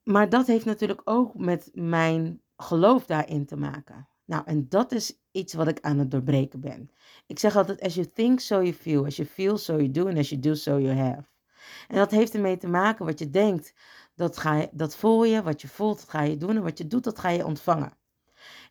Maar 0.04 0.30
dat 0.30 0.48
heeft 0.48 0.66
natuurlijk 0.66 1.02
ook 1.04 1.36
met 1.36 1.70
mijn 1.74 2.42
geloof 2.58 3.06
daarin 3.06 3.46
te 3.46 3.56
maken. 3.58 4.08
Nou, 4.26 4.44
en 4.46 4.70
dat 4.70 4.92
is 4.92 5.20
iets 5.32 5.54
wat 5.54 5.68
ik 5.68 5.82
aan 5.82 5.98
het 5.98 6.12
doorbreken 6.12 6.60
ben. 6.60 6.92
Ik 7.28 7.40
zeg 7.40 7.56
altijd, 7.56 7.82
as 7.82 7.96
you 7.96 8.12
think, 8.12 8.40
so 8.40 8.56
you 8.62 8.74
feel. 8.74 9.06
As 9.06 9.16
you 9.16 9.28
feel, 9.28 9.58
so 9.58 9.74
you 9.74 9.92
do. 9.92 10.08
And 10.08 10.18
as 10.18 10.30
you 10.30 10.42
do, 10.42 10.54
so 10.54 10.80
you 10.80 10.96
have. 10.96 11.30
En 11.88 11.96
dat 11.96 12.12
heeft 12.12 12.34
ermee 12.34 12.58
te 12.58 12.68
maken, 12.68 13.06
wat 13.06 13.20
je 13.20 13.30
denkt, 13.30 13.74
dat, 14.18 14.38
ga 14.38 14.56
je, 14.56 14.70
dat 14.72 14.96
voel 14.96 15.24
je. 15.24 15.44
Wat 15.44 15.62
je 15.62 15.68
voelt, 15.68 16.00
dat 16.00 16.10
ga 16.10 16.22
je 16.22 16.38
doen. 16.38 16.56
En 16.56 16.64
wat 16.64 16.78
je 16.78 16.88
doet, 16.88 17.04
dat 17.04 17.20
ga 17.20 17.30
je 17.30 17.46
ontvangen. 17.46 17.94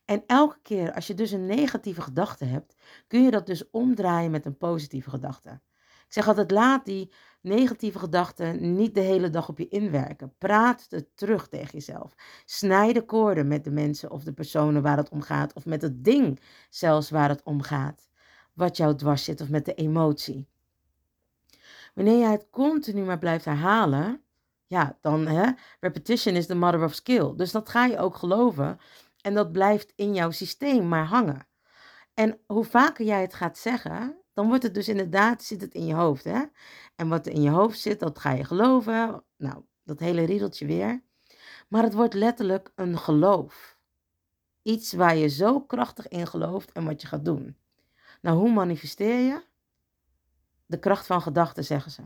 En 0.05 0.23
elke 0.27 0.59
keer 0.63 0.93
als 0.93 1.07
je 1.07 1.15
dus 1.15 1.31
een 1.31 1.47
negatieve 1.47 2.01
gedachte 2.01 2.45
hebt, 2.45 2.75
kun 3.07 3.23
je 3.23 3.31
dat 3.31 3.47
dus 3.47 3.71
omdraaien 3.71 4.31
met 4.31 4.47
een 4.47 4.57
positieve 4.57 5.11
gedachte. 5.11 5.61
Ik 6.07 6.13
zeg 6.13 6.29
altijd, 6.29 6.51
laat 6.51 6.85
die 6.85 7.13
negatieve 7.41 7.99
gedachten 7.99 8.75
niet 8.75 8.95
de 8.95 9.01
hele 9.01 9.31
dag 9.31 9.49
op 9.49 9.59
je 9.59 9.69
inwerken. 9.69 10.35
Praat 10.39 10.87
het 10.89 11.17
terug 11.17 11.49
tegen 11.49 11.73
jezelf. 11.73 12.15
Snijd 12.45 12.95
de 12.95 13.05
koorden 13.05 13.49
met 13.49 13.65
de 13.65 13.71
mensen 13.71 14.11
of 14.11 14.25
de 14.25 14.33
personen 14.33 14.83
waar 14.83 14.97
het 14.97 15.09
om 15.09 15.23
gaat. 15.23 15.53
Of 15.53 15.67
met 15.67 15.83
het 15.83 16.05
ding 16.05 16.41
zelfs 16.71 17.11
waar 17.11 17.29
het 17.29 17.43
om 17.43 17.63
gaat. 17.63 18.09
Wat 18.53 18.77
jou 18.77 18.95
dwars 18.95 19.25
zit 19.25 19.41
of 19.41 19.49
met 19.49 19.65
de 19.65 19.75
emotie. 19.75 20.49
Wanneer 21.95 22.19
jij 22.19 22.33
het 22.33 22.47
continu 22.51 23.03
maar 23.03 23.19
blijft 23.19 23.45
herhalen, 23.45 24.21
ja, 24.67 24.99
dan 25.01 25.27
hè, 25.27 25.51
repetition 25.81 26.35
is 26.35 26.47
the 26.47 26.55
mother 26.55 26.85
of 26.85 26.95
skill. 26.95 27.33
Dus 27.37 27.51
dat 27.51 27.69
ga 27.69 27.85
je 27.85 27.99
ook 27.99 28.17
geloven 28.17 28.79
en 29.21 29.35
dat 29.35 29.53
blijft 29.53 29.93
in 29.97 30.15
jouw 30.15 30.31
systeem 30.31 30.89
maar 30.89 31.07
hangen. 31.07 31.47
En 32.15 32.41
hoe 32.47 32.65
vaker 32.65 33.05
jij 33.05 33.21
het 33.21 33.35
gaat 33.35 33.59
zeggen, 33.59 34.17
dan 34.33 34.49
wordt 34.49 34.63
het 34.63 34.75
dus 34.75 34.89
inderdaad, 34.89 35.43
zit 35.43 35.61
het 35.61 35.75
in 35.75 35.87
je 35.87 35.95
hoofd. 35.95 36.25
Hè? 36.25 36.43
En 36.97 37.09
wat 37.09 37.27
er 37.27 37.33
in 37.33 37.43
je 37.43 37.51
hoofd 37.51 37.79
zit, 37.79 38.01
dat 38.01 38.19
ga 38.19 38.31
je 38.31 38.45
geloven. 38.45 39.25
Nou, 39.37 39.65
dat 39.85 40.01
hele 40.01 40.25
riedeltje 40.25 40.67
weer. 40.67 41.03
Maar 41.69 41.83
het 41.83 41.95
wordt 41.95 42.15
letterlijk 42.15 42.73
een 42.75 42.99
geloof. 42.99 43.79
Iets 44.63 44.93
waar 44.93 45.17
je 45.17 45.29
zo 45.29 45.61
krachtig 45.61 46.09
in 46.09 46.27
gelooft 46.27 46.73
en 46.73 46.85
wat 46.85 47.01
je 47.01 47.07
gaat 47.07 47.25
doen. 47.25 47.57
Nou, 48.21 48.39
hoe 48.39 48.53
manifesteer 48.53 49.19
je? 49.19 49.45
De 50.67 50.79
kracht 50.79 51.07
van 51.07 51.23
gedachten, 51.23 51.65
zeggen 51.65 51.91
ze. 51.91 52.03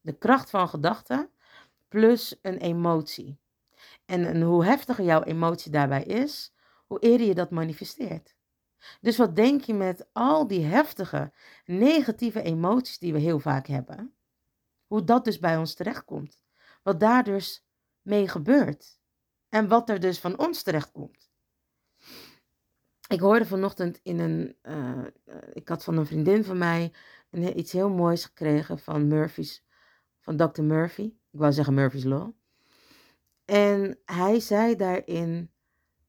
De 0.00 0.12
kracht 0.12 0.50
van 0.50 0.68
gedachten 0.68 1.30
plus 1.88 2.38
een 2.42 2.58
emotie. 2.58 3.38
En, 4.04 4.42
hoe 4.42 4.64
heftiger 4.64 5.04
jouw 5.04 5.22
emotie 5.22 5.70
daarbij 5.70 6.02
is, 6.02 6.54
hoe 6.86 6.98
eerder 6.98 7.26
je 7.26 7.34
dat 7.34 7.50
manifesteert. 7.50 8.36
Dus 9.00 9.16
wat 9.16 9.36
denk 9.36 9.62
je 9.62 9.74
met 9.74 10.06
al 10.12 10.46
die 10.46 10.64
heftige, 10.64 11.32
negatieve 11.64 12.42
emoties 12.42 12.98
die 12.98 13.12
we 13.12 13.18
heel 13.18 13.40
vaak 13.40 13.66
hebben? 13.66 14.14
Hoe 14.86 15.04
dat 15.04 15.24
dus 15.24 15.38
bij 15.38 15.56
ons 15.56 15.74
terechtkomt. 15.74 16.40
Wat 16.82 17.00
daar 17.00 17.24
dus 17.24 17.66
mee 18.02 18.28
gebeurt. 18.28 18.98
En 19.48 19.68
wat 19.68 19.88
er 19.88 20.00
dus 20.00 20.18
van 20.18 20.38
ons 20.38 20.62
terechtkomt. 20.62 21.30
Ik 23.08 23.20
hoorde 23.20 23.46
vanochtend 23.46 24.00
in 24.02 24.18
een. 24.18 24.56
Uh, 24.62 25.06
ik 25.52 25.68
had 25.68 25.84
van 25.84 25.96
een 25.96 26.06
vriendin 26.06 26.44
van 26.44 26.58
mij 26.58 26.92
een, 27.30 27.58
iets 27.58 27.72
heel 27.72 27.90
moois 27.90 28.24
gekregen 28.24 28.78
van 28.78 29.06
Murphy's. 29.06 29.64
Van 30.20 30.36
Dr. 30.36 30.62
Murphy. 30.62 31.14
Ik 31.34 31.40
wou 31.40 31.52
zeggen 31.52 31.74
Murphy's 31.74 32.04
Law. 32.04 32.30
En 33.44 33.98
hij 34.04 34.40
zei 34.40 34.76
daarin: 34.76 35.50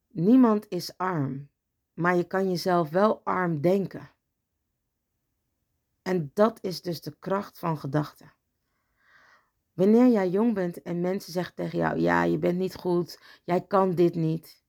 Niemand 0.07 0.65
is 0.69 0.97
arm 0.97 1.49
maar 1.95 2.15
je 2.15 2.23
kan 2.23 2.49
jezelf 2.49 2.89
wel 2.89 3.21
arm 3.23 3.61
denken. 3.61 4.09
En 6.01 6.31
dat 6.33 6.59
is 6.61 6.81
dus 6.81 7.01
de 7.01 7.15
kracht 7.19 7.59
van 7.59 7.77
gedachten. 7.77 8.33
Wanneer 9.73 10.07
jij 10.07 10.29
jong 10.29 10.53
bent 10.53 10.81
en 10.81 11.01
mensen 11.01 11.31
zeggen 11.31 11.55
tegen 11.55 11.77
jou: 11.77 11.99
Ja, 11.99 12.23
je 12.23 12.37
bent 12.37 12.57
niet 12.57 12.75
goed, 12.75 13.19
jij 13.43 13.61
kan 13.61 13.95
dit 13.95 14.15
niet. 14.15 14.63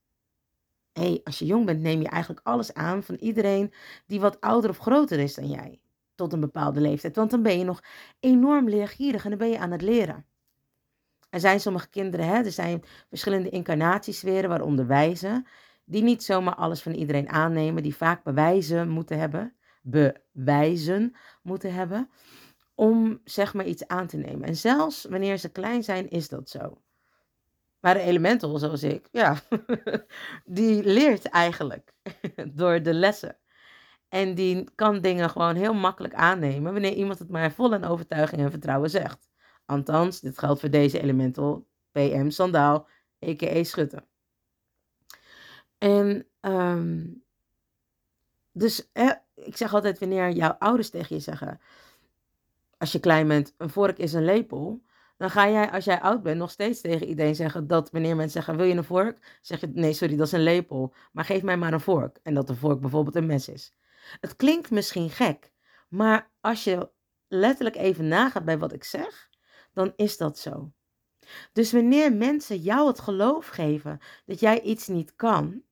Hé, 0.93 1.03
hey, 1.03 1.21
als 1.25 1.39
je 1.39 1.47
jong 1.47 1.67
bent, 1.67 1.81
neem 1.81 2.01
je 2.01 2.09
eigenlijk 2.09 2.47
alles 2.47 2.75
aan 2.75 3.03
van 3.03 3.15
iedereen 3.15 3.73
die 4.07 4.21
wat 4.21 4.41
ouder 4.41 4.71
of 4.71 4.79
groter 4.79 5.19
is 5.19 5.35
dan 5.35 5.49
jij. 5.49 5.81
Tot 6.15 6.33
een 6.33 6.41
bepaalde 6.41 6.81
leeftijd. 6.81 7.17
Want 7.17 7.31
dan 7.31 7.43
ben 7.43 7.59
je 7.59 7.65
nog 7.65 7.83
enorm 8.21 8.69
leergierig 8.69 9.25
en 9.25 9.31
dan 9.31 9.39
ben 9.39 9.49
je 9.49 9.59
aan 9.59 9.71
het 9.71 9.83
leren. 9.83 10.27
Er 11.31 11.41
zijn 11.41 11.61
sommige 11.61 11.89
kinderen, 11.89 12.27
hè, 12.27 12.35
er 12.35 12.53
zijn 12.53 12.85
verschillende 13.09 13.51
incarnatiesferen, 13.51 14.49
waaronder 14.49 14.87
wijzen 14.87 15.47
die 15.85 16.03
niet 16.03 16.25
zomaar 16.25 16.55
alles 16.55 16.83
van 16.83 16.93
iedereen 16.93 17.29
aannemen, 17.29 17.83
die 17.83 17.97
vaak 17.97 18.23
bewijzen 18.23 18.89
moeten 18.89 19.19
hebben, 19.19 19.55
bewijzen 19.83 21.17
moeten 21.43 21.75
hebben, 21.75 22.11
om 22.75 23.21
zeg 23.25 23.55
maar 23.55 23.65
iets 23.65 23.87
aan 23.87 24.07
te 24.07 24.17
nemen. 24.17 24.49
En 24.49 24.57
zelfs 24.57 25.05
wanneer 25.05 25.37
ze 25.37 25.49
klein 25.49 25.85
zijn, 25.85 26.11
is 26.11 26.29
dat 26.29 26.49
zo. 26.49 26.81
Maar 27.81 27.95
de 27.95 28.01
elemental, 28.01 28.59
zoals 28.59 28.83
ik, 28.83 29.09
ja, 29.13 29.37
die 30.45 30.85
leert 30.85 31.25
eigenlijk 31.25 31.93
door 32.55 32.83
de 32.83 32.95
lessen. 32.95 33.37
En 34.09 34.35
die 34.35 34.69
kan 34.75 35.01
dingen 35.01 35.31
gewoon 35.31 35.55
heel 35.55 35.75
makkelijk 35.75 36.15
aannemen 36.15 36.73
wanneer 36.73 36.93
iemand 36.93 37.19
het 37.19 37.29
maar 37.31 37.53
vol 37.53 37.73
en 37.73 37.85
overtuiging 37.85 38.41
en 38.41 38.51
vertrouwen 38.51 38.91
zegt. 38.91 39.29
Althans, 39.67 40.21
dit 40.21 40.39
geldt 40.39 40.61
voor 40.61 40.71
deze 40.71 41.01
elemental 41.01 41.67
PM 41.93 42.31
Sandaal, 42.31 42.89
a.k.a. 43.25 43.63
Schutten. 43.63 44.05
En 45.79 46.27
um, 46.41 47.25
dus 48.53 48.91
ik 49.35 49.57
zeg 49.57 49.75
altijd 49.75 49.99
wanneer 49.99 50.31
jouw 50.31 50.57
ouders 50.59 50.91
tegen 50.91 51.17
je 51.17 51.23
zeggen, 51.23 51.61
als 52.79 52.93
je 52.93 53.01
klein 53.01 53.29
bent, 53.29 53.55
een 53.57 53.71
vork 53.71 53.99
is 53.99 54.13
een 54.13 54.25
lepel. 54.25 54.85
Dan 55.17 55.31
ga 55.31 55.49
jij, 55.49 55.71
als 55.71 55.85
jij 55.85 56.01
oud 56.01 56.23
bent, 56.23 56.39
nog 56.39 56.51
steeds 56.51 56.81
tegen 56.81 57.07
iedereen 57.07 57.35
zeggen 57.35 57.67
dat 57.67 57.91
wanneer 57.91 58.17
mensen 58.17 58.33
zeggen, 58.33 58.57
wil 58.57 58.67
je 58.67 58.75
een 58.75 58.85
vork? 58.85 59.39
Zeg 59.43 59.61
je, 59.61 59.69
nee, 59.73 59.93
sorry, 59.93 60.17
dat 60.17 60.27
is 60.27 60.33
een 60.33 60.43
lepel. 60.43 60.95
Maar 61.13 61.25
geef 61.25 61.43
mij 61.43 61.57
maar 61.57 61.73
een 61.73 61.81
vork. 61.81 62.19
En 62.23 62.35
dat 62.35 62.47
de 62.47 62.55
vork 62.55 62.81
bijvoorbeeld 62.81 63.17
een 63.17 63.27
mes 63.27 63.49
is. 63.49 63.75
Het 64.21 64.37
klinkt 64.37 64.71
misschien 64.71 65.11
gek, 65.11 65.53
maar 65.89 66.31
als 66.41 66.65
je 66.65 66.91
letterlijk 67.29 67.77
even 67.77 68.09
nagaat 68.09 68.45
bij 68.45 68.59
wat 68.59 68.73
ik 68.73 68.85
zeg, 68.85 69.29
dan 69.77 69.93
is 69.97 70.17
dat 70.17 70.39
zo. 70.39 70.73
Dus 71.53 71.73
wanneer 71.73 72.13
mensen 72.13 72.57
jou 72.59 72.87
het 72.87 73.01
geloof 73.01 73.47
geven 73.47 73.99
dat 74.25 74.41
jij 74.41 74.61
iets 74.61 74.87
niet 74.87 75.15
kan, 75.15 75.63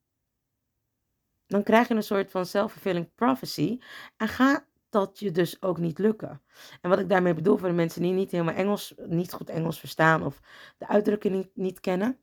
dan 1.47 1.63
krijg 1.63 1.89
je 1.89 1.95
een 1.95 2.03
soort 2.03 2.31
van 2.31 2.47
self-fulfilling 2.47 3.15
prophecy 3.15 3.81
en 4.17 4.29
gaat 4.29 4.67
dat 4.89 5.19
je 5.19 5.31
dus 5.31 5.63
ook 5.63 5.79
niet 5.79 5.99
lukken. 5.99 6.43
En 6.81 6.91
wat 6.91 6.99
ik 6.99 7.09
daarmee 7.09 7.35
bedoel 7.35 7.57
voor 7.57 7.69
de 7.69 7.75
mensen 7.75 8.03
die 8.03 8.13
niet 8.13 8.31
helemaal 8.31 8.55
Engels, 8.55 8.95
niet 8.97 9.33
goed 9.33 9.51
Engels 9.51 9.79
verstaan 9.79 10.23
of 10.23 10.41
de 10.79 10.89
uitdrukking 10.89 11.35
niet, 11.35 11.51
niet 11.55 11.81
kennen, 11.81 12.19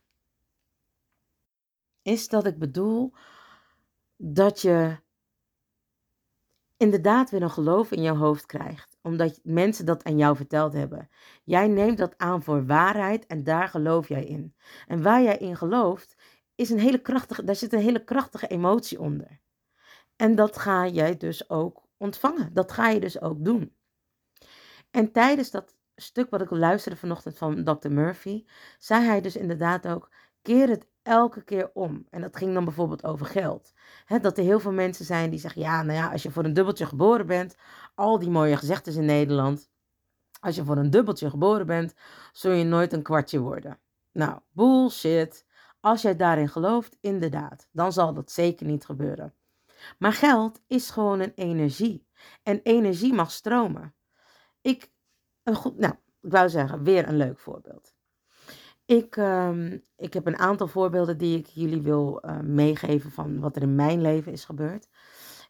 is 2.01 2.27
dat 2.27 2.45
ik 2.45 2.57
bedoel 2.57 3.13
dat 4.17 4.61
je 4.61 4.97
inderdaad 6.81 7.29
weer 7.29 7.41
een 7.41 7.49
geloof 7.49 7.91
in 7.91 8.01
jouw 8.01 8.15
hoofd 8.15 8.45
krijgt, 8.45 8.97
omdat 9.01 9.39
mensen 9.43 9.85
dat 9.85 10.03
aan 10.03 10.17
jou 10.17 10.35
verteld 10.35 10.73
hebben. 10.73 11.09
Jij 11.43 11.67
neemt 11.67 11.97
dat 11.97 12.17
aan 12.17 12.43
voor 12.43 12.65
waarheid 12.65 13.25
en 13.25 13.43
daar 13.43 13.67
geloof 13.67 14.07
jij 14.07 14.23
in. 14.23 14.55
En 14.87 15.01
waar 15.01 15.21
jij 15.21 15.37
in 15.37 15.55
gelooft, 15.55 16.15
is 16.55 16.69
een 16.69 16.79
hele 16.79 17.01
krachtige, 17.01 17.43
daar 17.43 17.55
zit 17.55 17.73
een 17.73 17.79
hele 17.79 18.03
krachtige 18.03 18.47
emotie 18.47 18.99
onder. 18.99 19.39
En 20.15 20.35
dat 20.35 20.57
ga 20.57 20.87
jij 20.87 21.17
dus 21.17 21.49
ook 21.49 21.87
ontvangen. 21.97 22.53
Dat 22.53 22.71
ga 22.71 22.89
je 22.89 22.99
dus 22.99 23.21
ook 23.21 23.45
doen. 23.45 23.75
En 24.91 25.11
tijdens 25.11 25.51
dat 25.51 25.75
stuk 25.95 26.29
wat 26.29 26.41
ik 26.41 26.49
luisterde 26.49 26.97
vanochtend 26.97 27.37
van 27.37 27.63
Dr. 27.63 27.91
Murphy, 27.91 28.45
zei 28.79 29.05
hij 29.05 29.21
dus 29.21 29.35
inderdaad 29.35 29.87
ook: 29.87 30.09
keer 30.41 30.69
het 30.69 30.87
elke 31.03 31.41
keer 31.43 31.69
om. 31.73 32.05
En 32.09 32.21
dat 32.21 32.37
ging 32.37 32.53
dan 32.53 32.65
bijvoorbeeld 32.65 33.03
over 33.03 33.25
geld. 33.25 33.73
dat 34.21 34.37
er 34.37 34.43
heel 34.43 34.59
veel 34.59 34.71
mensen 34.71 35.05
zijn 35.05 35.29
die 35.29 35.39
zeggen: 35.39 35.61
ja, 35.61 35.83
nou 35.83 35.97
ja, 35.97 36.11
als 36.11 36.23
je 36.23 36.31
voor 36.31 36.43
een 36.43 36.53
dubbeltje 36.53 36.85
geboren 36.85 37.25
bent, 37.25 37.55
al 37.95 38.19
die 38.19 38.29
mooie 38.29 38.57
gezegdes 38.57 38.95
in 38.95 39.05
Nederland. 39.05 39.69
Als 40.39 40.55
je 40.55 40.63
voor 40.63 40.77
een 40.77 40.89
dubbeltje 40.89 41.29
geboren 41.29 41.65
bent, 41.65 41.93
zul 42.31 42.51
je 42.51 42.63
nooit 42.63 42.93
een 42.93 43.01
kwartje 43.03 43.39
worden. 43.39 43.79
Nou, 44.11 44.39
bullshit. 44.51 45.45
Als 45.79 46.01
jij 46.01 46.15
daarin 46.15 46.49
gelooft, 46.49 46.97
inderdaad, 46.99 47.67
dan 47.71 47.93
zal 47.93 48.13
dat 48.13 48.31
zeker 48.31 48.65
niet 48.65 48.85
gebeuren. 48.85 49.33
Maar 49.97 50.13
geld 50.13 50.61
is 50.67 50.89
gewoon 50.89 51.19
een 51.19 51.33
energie. 51.35 52.07
En 52.43 52.59
energie 52.63 53.13
mag 53.13 53.31
stromen. 53.31 53.93
Ik, 54.61 54.91
een 55.43 55.55
goed, 55.55 55.77
nou, 55.77 55.93
ik 56.21 56.31
wou 56.31 56.49
zeggen, 56.49 56.83
weer 56.83 57.07
een 57.07 57.17
leuk 57.17 57.39
voorbeeld. 57.39 57.93
Ik, 58.91 59.17
ehm, 59.17 59.77
ik 59.95 60.13
heb 60.13 60.25
een 60.25 60.37
aantal 60.37 60.67
voorbeelden 60.67 61.17
die 61.17 61.37
ik 61.37 61.45
jullie 61.45 61.81
wil 61.81 62.21
uh, 62.25 62.39
meegeven 62.39 63.11
van 63.11 63.39
wat 63.39 63.55
er 63.55 63.61
in 63.61 63.75
mijn 63.75 64.01
leven 64.01 64.31
is 64.31 64.45
gebeurd. 64.45 64.87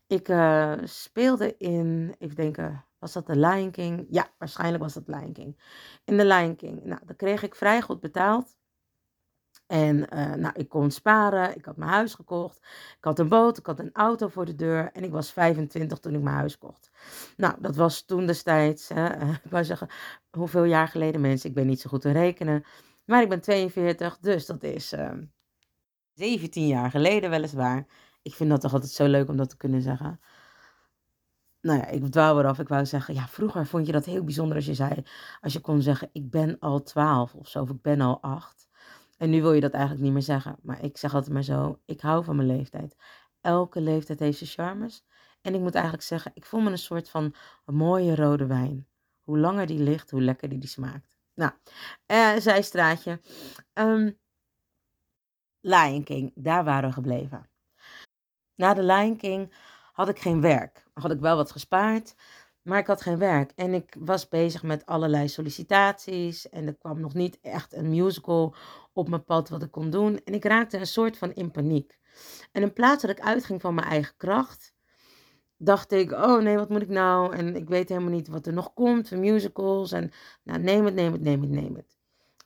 Ik 0.08 0.30
uh, 0.30 0.74
speelde 0.84 1.58
in, 1.58 2.16
even 2.20 2.36
denken, 2.36 2.86
was 3.00 3.14
dat 3.14 3.28
de 3.28 3.36
Lion 3.36 3.72
King? 3.72 4.06
Ja, 4.10 4.30
waarschijnlijk 4.38 4.84
was 4.84 4.94
dat 4.94 5.08
Lion 5.08 5.34
King. 5.34 5.60
In 6.06 6.18
de 6.18 6.26
Lion 6.26 6.56
King. 6.56 6.84
Nou, 6.84 7.02
dan 7.06 7.16
kreeg 7.16 7.44
ik 7.44 7.56
vrij 7.56 7.82
goed 7.82 8.00
betaald. 8.00 8.58
En 9.68 9.96
uh, 9.98 10.34
nou, 10.34 10.54
ik 10.56 10.70
kon 10.70 10.92
sparen, 10.92 11.56
ik 11.56 11.66
had 11.66 11.78
mijn 11.78 11.92
huis 11.92 12.14
gekocht, 12.14 12.58
ik 12.98 13.04
had 13.04 13.20
een 13.20 13.28
boot, 13.28 13.58
ik 13.58 13.66
had 13.66 13.80
een 13.80 13.94
auto 13.94 14.28
voor 14.28 14.46
de 14.46 14.56
deur 14.56 14.92
en 14.92 15.04
ik 15.04 15.12
was 15.12 15.32
25 15.32 16.00
toen 16.00 16.14
ik 16.14 16.22
mijn 16.22 16.36
huis 16.36 16.58
kocht. 16.58 16.92
Nou, 17.38 17.56
dat 17.60 17.76
was 17.76 18.06
toen 18.06 18.26
destijds, 18.26 18.90
hè, 18.90 19.06
ik 19.44 19.52
wou 19.52 19.64
zeggen, 19.64 19.88
hoeveel 20.32 20.64
jaar 20.64 20.88
geleden 20.88 21.22
mensen, 21.22 21.50
ik 21.50 21.56
ben 21.56 21.68
niet 21.68 21.80
zo 21.82 21.90
goed 21.90 22.02
te 22.02 22.12
rekenen, 22.12 22.64
maar 23.12 23.22
ik 23.22 23.30
ben 23.30 23.42
42, 23.42 24.18
dus 24.20 24.46
dat 24.46 24.64
is 24.64 24.94
uh, 24.94 25.12
17 26.14 26.68
jaar 26.68 26.90
geleden 26.90 27.30
weliswaar. 27.30 27.86
Ik 28.22 28.34
vind 28.34 28.50
dat 28.50 28.62
toch 28.62 28.74
altijd 28.74 28.92
zo 28.92 29.08
leuk 29.08 29.30
om 29.30 29.38
dat 29.38 29.50
te 29.50 29.58
kunnen 29.58 29.82
zeggen. 29.82 30.20
Nou 31.62 31.80
ja, 31.80 31.88
ik 31.88 32.06
dwaal 32.06 32.40
eraf. 32.40 32.60
Ik 32.60 32.68
wou 32.68 32.86
zeggen, 32.86 33.14
ja, 33.14 33.28
vroeger 33.28 33.68
vond 33.68 33.86
je 33.86 33.92
dat 33.92 34.06
heel 34.06 34.24
bijzonder 34.24 34.56
als 34.56 34.66
je 34.66 34.74
zei, 34.74 35.04
als 35.42 35.54
je 35.54 35.60
kon 35.60 35.82
zeggen, 35.82 36.10
ik 36.12 36.30
ben 36.30 36.60
al 36.60 36.84
12 36.84 37.34
of 37.34 37.48
zo, 37.48 37.62
of 37.62 37.70
ik 37.70 37.82
ben 37.82 38.02
al 38.02 38.22
8. 38.22 38.70
En 39.18 39.30
nu 39.30 39.42
wil 39.42 39.54
je 39.54 39.62
dat 39.62 39.72
eigenlijk 39.72 40.04
niet 40.04 40.14
meer 40.14 40.22
zeggen. 40.22 40.56
Maar 40.62 40.84
ik 40.84 40.98
zeg 40.98 41.14
altijd 41.14 41.34
maar 41.34 41.44
zo, 41.44 41.80
ik 41.86 42.02
hou 42.02 42.24
van 42.24 42.36
mijn 42.36 42.48
leeftijd. 42.48 42.96
Elke 43.42 43.82
leeftijd 43.82 44.20
heeft 44.20 44.38
zijn 44.38 44.50
charmes. 44.50 45.06
En 45.42 45.54
ik 45.54 45.60
moet 45.60 45.76
eigenlijk 45.76 46.06
zeggen, 46.06 46.32
ik 46.34 46.46
voel 46.46 46.62
me 46.62 46.72
een 46.72 46.78
soort 46.78 47.10
van 47.10 47.36
mooie 47.66 48.16
rode 48.16 48.46
wijn. 48.46 48.88
Hoe 49.22 49.38
langer 49.40 49.66
die 49.66 49.80
ligt, 49.80 50.12
hoe 50.12 50.22
lekkerder 50.22 50.60
die 50.60 50.70
smaakt. 50.70 51.21
Nou, 51.34 51.52
uh, 52.08 52.36
zijstraatje. 52.38 53.22
Um, 53.74 54.20
Lion 55.62 56.04
King, 56.04 56.32
daar 56.36 56.64
waren 56.64 56.90
we 56.90 56.96
gebleven. 56.96 57.50
Na 58.56 58.74
de 58.74 58.84
Lion 58.84 59.18
King 59.18 59.54
had 59.94 60.10
ik 60.10 60.20
geen 60.20 60.42
werk. 60.42 60.84
Had 60.94 61.12
ik 61.12 61.20
wel 61.20 61.36
wat 61.36 61.52
gespaard, 61.52 62.16
maar 62.62 62.80
ik 62.80 62.88
had 62.88 63.02
geen 63.02 63.18
werk. 63.18 63.52
En 63.56 63.74
ik 63.74 63.96
was 64.00 64.28
bezig 64.28 64.64
met 64.64 64.86
allerlei 64.86 65.28
sollicitaties. 65.28 66.50
En 66.50 66.68
er 66.68 66.76
kwam 66.76 67.00
nog 67.00 67.14
niet 67.14 67.40
echt 67.42 67.74
een 67.74 67.90
musical 67.90 68.56
op 68.94 69.10
mijn 69.10 69.24
pad 69.24 69.50
wat 69.50 69.64
ik 69.64 69.72
kon 69.72 69.90
doen. 69.90 70.24
En 70.24 70.34
ik 70.34 70.44
raakte 70.44 70.78
een 70.78 70.88
soort 70.88 71.18
van 71.18 71.34
in 71.34 71.52
paniek. 71.52 72.00
En 72.52 72.62
in 72.62 72.74
plaats 72.74 73.02
dat 73.02 73.12
ik 73.12 73.20
uitging 73.20 73.62
van 73.62 73.74
mijn 73.74 73.88
eigen 73.88 74.18
kracht, 74.18 74.71
dacht 75.64 75.92
ik, 75.92 76.12
oh 76.12 76.42
nee, 76.42 76.58
wat 76.58 76.70
moet 76.70 76.82
ik 76.82 76.90
nou? 76.90 77.36
En 77.36 77.56
ik 77.56 77.70
weet 77.70 77.90
helemaal 77.90 78.12
niet 78.12 78.28
wat 78.28 78.46
er 78.46 78.54
nog 78.54 78.74
komt 78.74 79.12
musicals. 79.12 79.92
En 79.92 80.12
nou, 80.44 80.60
neem 80.60 80.86
het, 80.86 80.94
neem 80.94 81.12
het, 81.12 81.22
neem 81.22 81.42
het, 81.42 81.50
neem 81.50 81.76
het. 81.76 81.98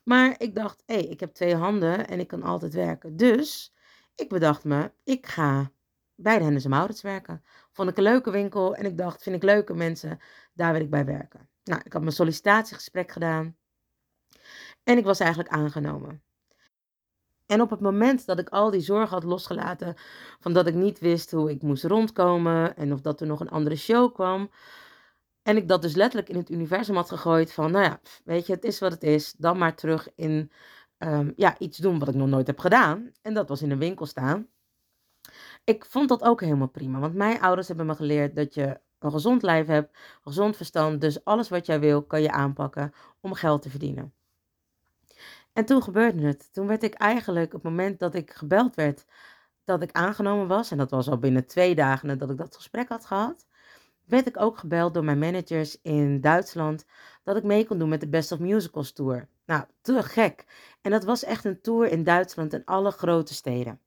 Maar 0.04 0.34
ik 0.38 0.54
dacht, 0.54 0.82
hé, 0.86 0.94
hey, 0.94 1.04
ik 1.04 1.20
heb 1.20 1.34
twee 1.34 1.54
handen 1.54 2.08
en 2.08 2.20
ik 2.20 2.28
kan 2.28 2.42
altijd 2.42 2.74
werken. 2.74 3.16
Dus 3.16 3.74
ik 4.14 4.28
bedacht 4.28 4.64
me, 4.64 4.92
ik 5.04 5.26
ga 5.26 5.70
bij 6.14 6.38
de 6.38 6.44
Hennis 6.44 6.64
en 6.64 6.70
Maurits 6.70 7.02
werken. 7.02 7.44
Vond 7.72 7.90
ik 7.90 7.96
een 7.96 8.02
leuke 8.02 8.30
winkel 8.30 8.74
en 8.74 8.84
ik 8.84 8.98
dacht, 8.98 9.22
vind 9.22 9.36
ik 9.36 9.42
leuke 9.42 9.74
mensen, 9.74 10.18
daar 10.52 10.72
wil 10.72 10.82
ik 10.82 10.90
bij 10.90 11.04
werken. 11.04 11.48
Nou, 11.64 11.80
ik 11.84 11.92
had 11.92 12.02
mijn 12.02 12.14
sollicitatiegesprek 12.14 13.12
gedaan 13.12 13.56
en 14.82 14.98
ik 14.98 15.04
was 15.04 15.20
eigenlijk 15.20 15.50
aangenomen. 15.50 16.22
En 17.46 17.60
op 17.60 17.70
het 17.70 17.80
moment 17.80 18.26
dat 18.26 18.38
ik 18.38 18.48
al 18.48 18.70
die 18.70 18.80
zorgen 18.80 19.14
had 19.14 19.24
losgelaten, 19.24 19.94
van 20.40 20.52
dat 20.52 20.66
ik 20.66 20.74
niet 20.74 20.98
wist 20.98 21.30
hoe 21.30 21.50
ik 21.50 21.62
moest 21.62 21.84
rondkomen 21.84 22.76
en 22.76 22.92
of 22.92 23.00
dat 23.00 23.20
er 23.20 23.26
nog 23.26 23.40
een 23.40 23.50
andere 23.50 23.76
show 23.76 24.14
kwam, 24.14 24.50
en 25.42 25.56
ik 25.56 25.68
dat 25.68 25.82
dus 25.82 25.94
letterlijk 25.94 26.28
in 26.28 26.36
het 26.36 26.50
universum 26.50 26.94
had 26.94 27.08
gegooid 27.08 27.52
van, 27.52 27.70
nou 27.70 27.84
ja, 27.84 28.00
weet 28.24 28.46
je, 28.46 28.52
het 28.52 28.64
is 28.64 28.78
wat 28.78 28.92
het 28.92 29.02
is, 29.02 29.32
dan 29.32 29.58
maar 29.58 29.74
terug 29.74 30.08
in 30.14 30.50
um, 30.98 31.32
ja, 31.36 31.58
iets 31.58 31.78
doen 31.78 31.98
wat 31.98 32.08
ik 32.08 32.14
nog 32.14 32.28
nooit 32.28 32.46
heb 32.46 32.58
gedaan. 32.58 33.10
En 33.22 33.34
dat 33.34 33.48
was 33.48 33.62
in 33.62 33.70
een 33.70 33.78
winkel 33.78 34.06
staan. 34.06 34.48
Ik 35.64 35.84
vond 35.84 36.08
dat 36.08 36.22
ook 36.22 36.40
helemaal 36.40 36.68
prima, 36.68 36.98
want 36.98 37.14
mijn 37.14 37.40
ouders 37.40 37.68
hebben 37.68 37.86
me 37.86 37.94
geleerd 37.94 38.36
dat 38.36 38.54
je 38.54 38.80
een 38.98 39.10
gezond 39.10 39.42
lijf 39.42 39.66
hebt, 39.66 39.98
gezond 40.22 40.56
verstand, 40.56 41.00
dus 41.00 41.24
alles 41.24 41.48
wat 41.48 41.66
jij 41.66 41.80
wil 41.80 42.02
kan 42.02 42.22
je 42.22 42.30
aanpakken 42.30 42.92
om 43.20 43.34
geld 43.34 43.62
te 43.62 43.70
verdienen. 43.70 44.15
En 45.56 45.64
toen 45.64 45.82
gebeurde 45.82 46.26
het. 46.26 46.52
Toen 46.52 46.66
werd 46.66 46.82
ik 46.82 46.94
eigenlijk, 46.94 47.54
op 47.54 47.62
het 47.62 47.70
moment 47.70 47.98
dat 47.98 48.14
ik 48.14 48.30
gebeld 48.30 48.74
werd, 48.74 49.04
dat 49.64 49.82
ik 49.82 49.92
aangenomen 49.92 50.46
was, 50.46 50.70
en 50.70 50.78
dat 50.78 50.90
was 50.90 51.08
al 51.08 51.18
binnen 51.18 51.46
twee 51.46 51.74
dagen 51.74 52.08
nadat 52.08 52.30
ik 52.30 52.36
dat 52.36 52.56
gesprek 52.56 52.88
had 52.88 53.06
gehad, 53.06 53.46
werd 54.04 54.26
ik 54.26 54.40
ook 54.40 54.58
gebeld 54.58 54.94
door 54.94 55.04
mijn 55.04 55.18
managers 55.18 55.80
in 55.82 56.20
Duitsland 56.20 56.84
dat 57.24 57.36
ik 57.36 57.42
mee 57.42 57.66
kon 57.66 57.78
doen 57.78 57.88
met 57.88 58.00
de 58.00 58.08
Best 58.08 58.32
of 58.32 58.38
Musicals 58.38 58.92
Tour. 58.92 59.28
Nou, 59.46 59.64
te 59.80 60.02
gek. 60.02 60.44
En 60.80 60.90
dat 60.90 61.04
was 61.04 61.24
echt 61.24 61.44
een 61.44 61.60
tour 61.60 61.88
in 61.88 62.04
Duitsland 62.04 62.52
en 62.52 62.64
alle 62.64 62.90
grote 62.90 63.34
steden. 63.34 63.80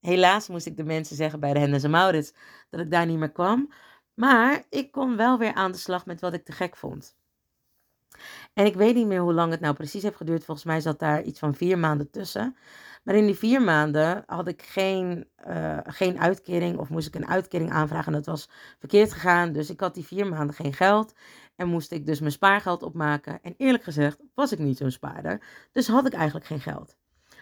Helaas 0.00 0.48
moest 0.48 0.66
ik 0.66 0.76
de 0.76 0.84
mensen 0.84 1.16
zeggen 1.16 1.40
bij 1.40 1.52
de 1.52 1.58
Hennis 1.58 1.82
en 1.82 1.90
Maurits 1.90 2.34
dat 2.70 2.80
ik 2.80 2.90
daar 2.90 3.06
niet 3.06 3.18
meer 3.18 3.32
kwam. 3.32 3.72
Maar 4.14 4.64
ik 4.70 4.92
kon 4.92 5.16
wel 5.16 5.38
weer 5.38 5.54
aan 5.54 5.72
de 5.72 5.78
slag 5.78 6.06
met 6.06 6.20
wat 6.20 6.32
ik 6.32 6.44
te 6.44 6.52
gek 6.52 6.76
vond. 6.76 7.16
En 8.52 8.66
ik 8.66 8.74
weet 8.74 8.94
niet 8.94 9.06
meer 9.06 9.20
hoe 9.20 9.32
lang 9.32 9.50
het 9.50 9.60
nou 9.60 9.74
precies 9.74 10.02
heeft 10.02 10.16
geduurd. 10.16 10.44
Volgens 10.44 10.66
mij 10.66 10.80
zat 10.80 10.98
daar 10.98 11.22
iets 11.22 11.38
van 11.38 11.54
vier 11.54 11.78
maanden 11.78 12.10
tussen. 12.10 12.56
Maar 13.04 13.14
in 13.14 13.26
die 13.26 13.34
vier 13.34 13.62
maanden 13.62 14.22
had 14.26 14.48
ik 14.48 14.62
geen, 14.62 15.28
uh, 15.48 15.78
geen 15.84 16.20
uitkering 16.20 16.78
of 16.78 16.88
moest 16.88 17.06
ik 17.06 17.14
een 17.14 17.28
uitkering 17.28 17.70
aanvragen. 17.70 18.06
En 18.06 18.12
dat 18.12 18.26
was 18.26 18.48
verkeerd 18.78 19.12
gegaan. 19.12 19.52
Dus 19.52 19.70
ik 19.70 19.80
had 19.80 19.94
die 19.94 20.04
vier 20.04 20.26
maanden 20.26 20.54
geen 20.54 20.72
geld. 20.72 21.14
En 21.56 21.68
moest 21.68 21.92
ik 21.92 22.06
dus 22.06 22.20
mijn 22.20 22.32
spaargeld 22.32 22.82
opmaken. 22.82 23.38
En 23.42 23.54
eerlijk 23.56 23.84
gezegd 23.84 24.18
was 24.34 24.52
ik 24.52 24.58
niet 24.58 24.76
zo'n 24.76 24.90
spaarder. 24.90 25.40
Dus 25.72 25.88
had 25.88 26.06
ik 26.06 26.12
eigenlijk 26.12 26.46
geen 26.46 26.60
geld. 26.60 26.96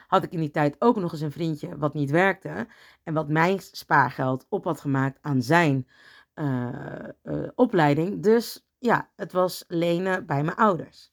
Had 0.06 0.22
ik 0.22 0.32
in 0.32 0.40
die 0.40 0.50
tijd 0.50 0.76
ook 0.78 0.96
nog 0.96 1.12
eens 1.12 1.20
een 1.20 1.32
vriendje 1.32 1.78
wat 1.78 1.94
niet 1.94 2.10
werkte. 2.10 2.66
En 3.02 3.14
wat 3.14 3.28
mijn 3.28 3.60
spaargeld 3.60 4.46
op 4.48 4.64
had 4.64 4.80
gemaakt 4.80 5.18
aan 5.20 5.42
zijn 5.42 5.88
uh, 6.34 6.68
uh, 7.22 7.48
opleiding. 7.54 8.22
Dus 8.22 8.66
ja, 8.82 9.10
het 9.16 9.32
was 9.32 9.64
lenen 9.68 10.26
bij 10.26 10.42
mijn 10.44 10.56
ouders. 10.56 11.12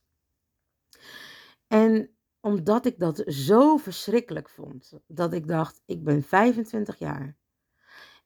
En 1.68 2.10
omdat 2.40 2.86
ik 2.86 3.00
dat 3.00 3.24
zo 3.26 3.78
verschrikkelijk 3.78 4.50
vond, 4.50 4.94
dat 5.08 5.34
ik 5.34 5.48
dacht, 5.48 5.82
ik 5.86 6.04
ben 6.04 6.24
25 6.24 7.00
jaar 7.00 7.38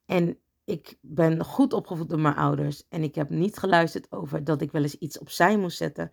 en 0.05 0.37
ik 0.63 0.97
ben 1.01 1.43
goed 1.43 1.73
opgevoed 1.73 2.09
door 2.09 2.19
mijn 2.19 2.35
ouders 2.35 2.87
en 2.87 3.03
ik 3.03 3.15
heb 3.15 3.29
niet 3.29 3.57
geluisterd 3.57 4.11
over 4.11 4.43
dat 4.43 4.61
ik 4.61 4.71
wel 4.71 4.81
eens 4.81 4.97
iets 4.97 5.19
opzij 5.19 5.57
moest 5.57 5.77
zetten. 5.77 6.11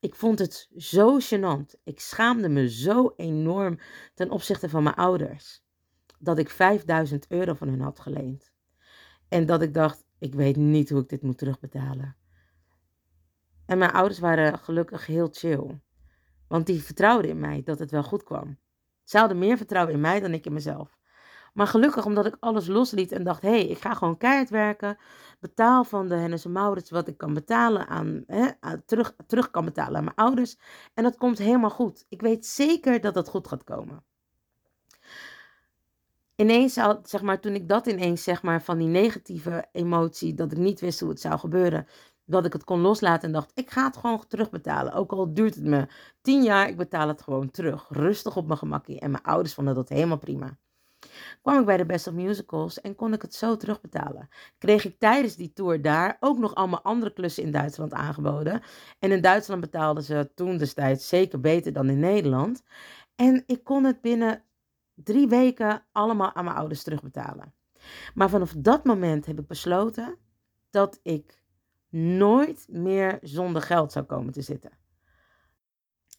Ik 0.00 0.14
vond 0.14 0.38
het 0.38 0.68
zo 0.76 1.18
gênant. 1.20 1.80
Ik 1.84 2.00
schaamde 2.00 2.48
me 2.48 2.70
zo 2.70 3.12
enorm 3.16 3.78
ten 4.14 4.30
opzichte 4.30 4.68
van 4.68 4.82
mijn 4.82 4.94
ouders 4.94 5.62
dat 6.18 6.38
ik 6.38 6.50
5000 6.50 7.26
euro 7.28 7.54
van 7.54 7.68
hun 7.68 7.80
had 7.80 8.00
geleend. 8.00 8.52
En 9.28 9.46
dat 9.46 9.62
ik 9.62 9.74
dacht, 9.74 10.04
ik 10.18 10.34
weet 10.34 10.56
niet 10.56 10.90
hoe 10.90 11.00
ik 11.00 11.08
dit 11.08 11.22
moet 11.22 11.38
terugbetalen. 11.38 12.16
En 13.66 13.78
mijn 13.78 13.92
ouders 13.92 14.18
waren 14.18 14.58
gelukkig 14.58 15.06
heel 15.06 15.28
chill. 15.32 15.80
Want 16.48 16.66
die 16.66 16.82
vertrouwden 16.82 17.30
in 17.30 17.40
mij 17.40 17.62
dat 17.64 17.78
het 17.78 17.90
wel 17.90 18.02
goed 18.02 18.22
kwam. 18.22 18.58
Ze 19.04 19.18
hadden 19.18 19.38
meer 19.38 19.56
vertrouwen 19.56 19.94
in 19.94 20.00
mij 20.00 20.20
dan 20.20 20.32
ik 20.32 20.46
in 20.46 20.52
mezelf. 20.52 20.98
Maar 21.52 21.66
gelukkig 21.66 22.04
omdat 22.04 22.26
ik 22.26 22.36
alles 22.40 22.66
losliet 22.66 23.12
en 23.12 23.24
dacht, 23.24 23.42
hé, 23.42 23.48
hey, 23.48 23.66
ik 23.66 23.78
ga 23.78 23.94
gewoon 23.94 24.16
keihard 24.16 24.50
werken. 24.50 24.98
Betaal 25.40 25.84
van 25.84 26.08
de 26.08 26.14
Hennis 26.14 26.44
en 26.44 26.52
Maurits 26.52 26.90
wat 26.90 27.08
ik 27.08 27.16
kan 27.16 27.34
betalen 27.34 27.88
aan, 27.88 28.24
hè, 28.26 28.48
terug, 28.86 29.14
terug 29.26 29.50
kan 29.50 29.64
betalen 29.64 29.96
aan 29.96 30.04
mijn 30.04 30.16
ouders. 30.16 30.56
En 30.94 31.02
dat 31.02 31.16
komt 31.16 31.38
helemaal 31.38 31.70
goed. 31.70 32.06
Ik 32.08 32.20
weet 32.20 32.46
zeker 32.46 33.00
dat 33.00 33.14
dat 33.14 33.28
goed 33.28 33.48
gaat 33.48 33.64
komen. 33.64 34.04
Ineens, 36.36 36.74
zeg 37.02 37.22
maar, 37.22 37.40
toen 37.40 37.54
ik 37.54 37.68
dat 37.68 37.86
ineens, 37.86 38.22
zeg 38.22 38.42
maar, 38.42 38.62
van 38.62 38.78
die 38.78 38.88
negatieve 38.88 39.68
emotie, 39.72 40.34
dat 40.34 40.52
ik 40.52 40.58
niet 40.58 40.80
wist 40.80 41.00
hoe 41.00 41.08
het 41.08 41.20
zou 41.20 41.38
gebeuren, 41.38 41.86
dat 42.24 42.44
ik 42.44 42.52
het 42.52 42.64
kon 42.64 42.80
loslaten 42.80 43.26
en 43.26 43.32
dacht, 43.32 43.50
ik 43.54 43.70
ga 43.70 43.84
het 43.84 43.96
gewoon 43.96 44.24
terugbetalen. 44.28 44.92
Ook 44.92 45.12
al 45.12 45.34
duurt 45.34 45.54
het 45.54 45.64
me 45.64 45.86
tien 46.20 46.42
jaar, 46.42 46.68
ik 46.68 46.76
betaal 46.76 47.08
het 47.08 47.22
gewoon 47.22 47.50
terug. 47.50 47.86
Rustig 47.88 48.36
op 48.36 48.46
mijn 48.46 48.58
gemakkie. 48.58 49.00
En 49.00 49.10
mijn 49.10 49.22
ouders 49.22 49.54
vonden 49.54 49.74
dat 49.74 49.88
helemaal 49.88 50.18
prima. 50.18 50.58
Kwam 51.42 51.58
ik 51.60 51.66
bij 51.66 51.76
de 51.76 51.86
Best 51.86 52.06
of 52.06 52.12
Musicals 52.12 52.80
en 52.80 52.94
kon 52.94 53.12
ik 53.12 53.22
het 53.22 53.34
zo 53.34 53.56
terugbetalen. 53.56 54.28
Kreeg 54.58 54.84
ik 54.84 54.98
tijdens 54.98 55.36
die 55.36 55.52
tour 55.52 55.82
daar 55.82 56.16
ook 56.20 56.38
nog 56.38 56.54
allemaal 56.54 56.82
andere 56.82 57.12
klussen 57.12 57.42
in 57.42 57.50
Duitsland 57.50 57.92
aangeboden. 57.92 58.62
En 58.98 59.12
in 59.12 59.20
Duitsland 59.20 59.60
betaalden 59.60 60.02
ze 60.02 60.30
toen 60.34 60.56
destijds 60.56 61.08
zeker 61.08 61.40
beter 61.40 61.72
dan 61.72 61.88
in 61.88 61.98
Nederland. 61.98 62.62
En 63.16 63.42
ik 63.46 63.64
kon 63.64 63.84
het 63.84 64.00
binnen 64.00 64.42
drie 64.94 65.28
weken 65.28 65.82
allemaal 65.92 66.34
aan 66.34 66.44
mijn 66.44 66.56
ouders 66.56 66.82
terugbetalen. 66.82 67.54
Maar 68.14 68.30
vanaf 68.30 68.54
dat 68.56 68.84
moment 68.84 69.26
heb 69.26 69.38
ik 69.38 69.46
besloten 69.46 70.18
dat 70.70 71.00
ik 71.02 71.41
nooit 71.92 72.66
meer 72.68 73.18
zonder 73.22 73.62
geld 73.62 73.92
zou 73.92 74.04
komen 74.04 74.32
te 74.32 74.42
zitten. 74.42 74.70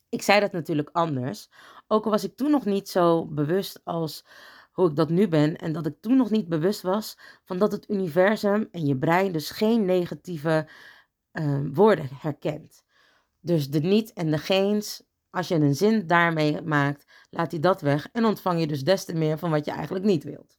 Ik 0.10 0.22
zei 0.22 0.40
dat 0.40 0.52
natuurlijk 0.52 0.90
anders, 0.92 1.50
ook 1.88 2.06
al 2.06 2.12
was 2.12 2.24
ik 2.24 2.36
toen 2.36 2.52
nog 2.52 2.66
niet 2.66 2.90
zo 2.90 3.26
bewust 3.26 3.82
als 3.84 4.26
hoe 4.72 4.90
ik 4.90 4.96
dat 4.96 5.10
nu 5.10 5.28
ben 5.28 5.56
en 5.56 5.74
dat 5.74 5.86
ik 5.86 6.02
toen 6.02 6.18
nog 6.18 6.30
niet 6.30 6.48
bewust 6.48 6.82
was 6.82 7.18
van 7.44 7.58
dat 7.58 7.72
het 7.72 7.90
universum 7.90 8.68
en 8.72 8.86
je 8.86 8.98
brein 8.98 9.32
dus 9.32 9.50
geen 9.50 9.86
negatieve 9.86 10.68
uh, 11.34 11.60
woorden 11.74 12.08
herkent. 12.12 12.84
Dus 13.40 13.70
de 13.70 13.80
niet 13.80 14.14
en 14.14 14.32
de 14.32 14.38
geens, 14.38 15.04
als 15.30 15.48
je 15.48 15.56
een 15.56 15.76
zin 15.76 16.08
daarmee 16.08 16.62
maakt, 16.62 17.06
laat 17.30 17.52
hij 17.52 17.60
dat 17.60 17.82
weg 17.82 18.10
en 18.12 18.26
ontvang 18.26 18.60
je 18.60 18.68
dus 18.68 18.84
des 18.84 19.06
te 19.06 19.14
meer 19.14 19.38
van 19.38 19.50
wat 19.50 19.66
je 19.66 19.72
eigenlijk 19.72 20.06
niet 20.06 20.24
wilt. 20.24 20.58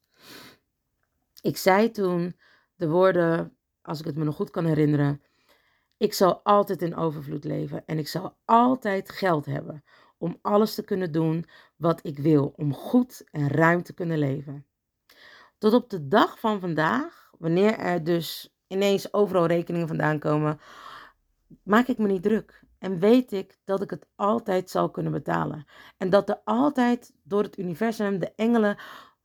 Ik 1.41 1.57
zei 1.57 1.91
toen 1.91 2.37
de 2.75 2.89
woorden 2.89 3.57
als 3.85 3.99
ik 4.01 4.07
het 4.07 4.17
me 4.17 4.25
nog 4.25 4.37
goed 4.37 4.51
kan 4.51 4.65
herinneren. 4.65 5.23
Ik 5.97 6.15
zal 6.15 6.41
altijd 6.43 6.83
in 6.83 6.97
overvloed 6.97 7.45
leven 7.45 7.87
en 7.87 7.99
ik 7.99 8.09
zal 8.09 8.37
altijd 8.45 9.11
geld 9.11 9.47
hebben 9.47 9.85
om 10.19 10.39
alles 10.43 10.75
te 10.75 10.85
kunnen 10.85 11.13
doen 11.13 11.45
wat 11.77 12.01
ik 12.07 12.19
wil 12.19 12.53
om 12.57 12.75
goed 12.75 13.25
en 13.31 13.49
ruim 13.49 13.83
te 13.83 13.95
kunnen 13.95 14.19
leven. 14.19 14.67
Tot 15.59 15.75
op 15.75 15.91
de 15.91 16.09
dag 16.09 16.41
van 16.41 16.61
vandaag, 16.61 17.31
wanneer 17.39 17.79
er 17.79 18.05
dus 18.05 18.55
ineens 18.67 19.13
overal 19.13 19.47
rekeningen 19.47 19.89
vandaan 19.89 20.19
komen, 20.19 20.61
maak 21.63 21.87
ik 21.87 21.99
me 21.99 22.07
niet 22.07 22.23
druk. 22.23 22.63
En 22.79 22.99
weet 22.99 23.33
ik 23.33 23.59
dat 23.65 23.83
ik 23.83 23.91
het 23.91 24.07
altijd 24.17 24.71
zal 24.71 24.91
kunnen 24.91 25.13
betalen. 25.13 25.67
En 25.97 26.11
dat 26.11 26.29
er 26.29 26.41
altijd 26.45 27.13
door 27.23 27.43
het 27.43 27.59
universum, 27.59 28.19
de 28.19 28.33
engelen, 28.37 28.77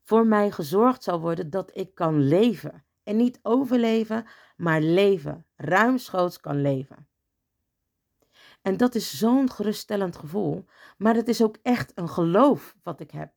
voor 0.03 0.27
mij 0.27 0.51
gezorgd 0.51 1.03
zal 1.03 1.19
worden 1.19 1.49
dat 1.49 1.71
ik 1.73 1.95
kan 1.95 2.21
leven. 2.21 2.83
En 3.09 3.15
niet 3.15 3.39
overleven, 3.41 4.25
maar 4.57 4.81
leven. 4.81 5.45
Ruimschoots 5.55 6.39
kan 6.39 6.61
leven. 6.61 7.07
En 8.61 8.77
dat 8.77 8.95
is 8.95 9.17
zo'n 9.17 9.51
geruststellend 9.51 10.15
gevoel. 10.15 10.65
Maar 10.97 11.15
het 11.15 11.27
is 11.27 11.43
ook 11.43 11.57
echt 11.61 11.91
een 11.95 12.09
geloof 12.09 12.75
wat 12.83 12.99
ik 12.99 13.11
heb. 13.11 13.31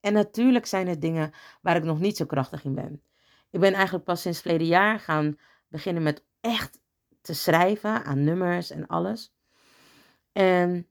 En 0.00 0.12
natuurlijk 0.12 0.66
zijn 0.66 0.88
er 0.88 1.00
dingen 1.00 1.32
waar 1.62 1.76
ik 1.76 1.82
nog 1.82 2.00
niet 2.00 2.16
zo 2.16 2.24
krachtig 2.24 2.64
in 2.64 2.74
ben. 2.74 3.02
Ik 3.50 3.60
ben 3.60 3.72
eigenlijk 3.72 4.04
pas 4.04 4.20
sinds 4.20 4.40
verleden 4.40 4.66
jaar 4.66 5.00
gaan 5.00 5.38
beginnen 5.68 6.02
met 6.02 6.24
echt 6.40 6.80
te 7.20 7.34
schrijven 7.34 8.04
aan 8.04 8.24
nummers 8.24 8.70
en 8.70 8.86
alles. 8.86 9.34
En 10.32 10.88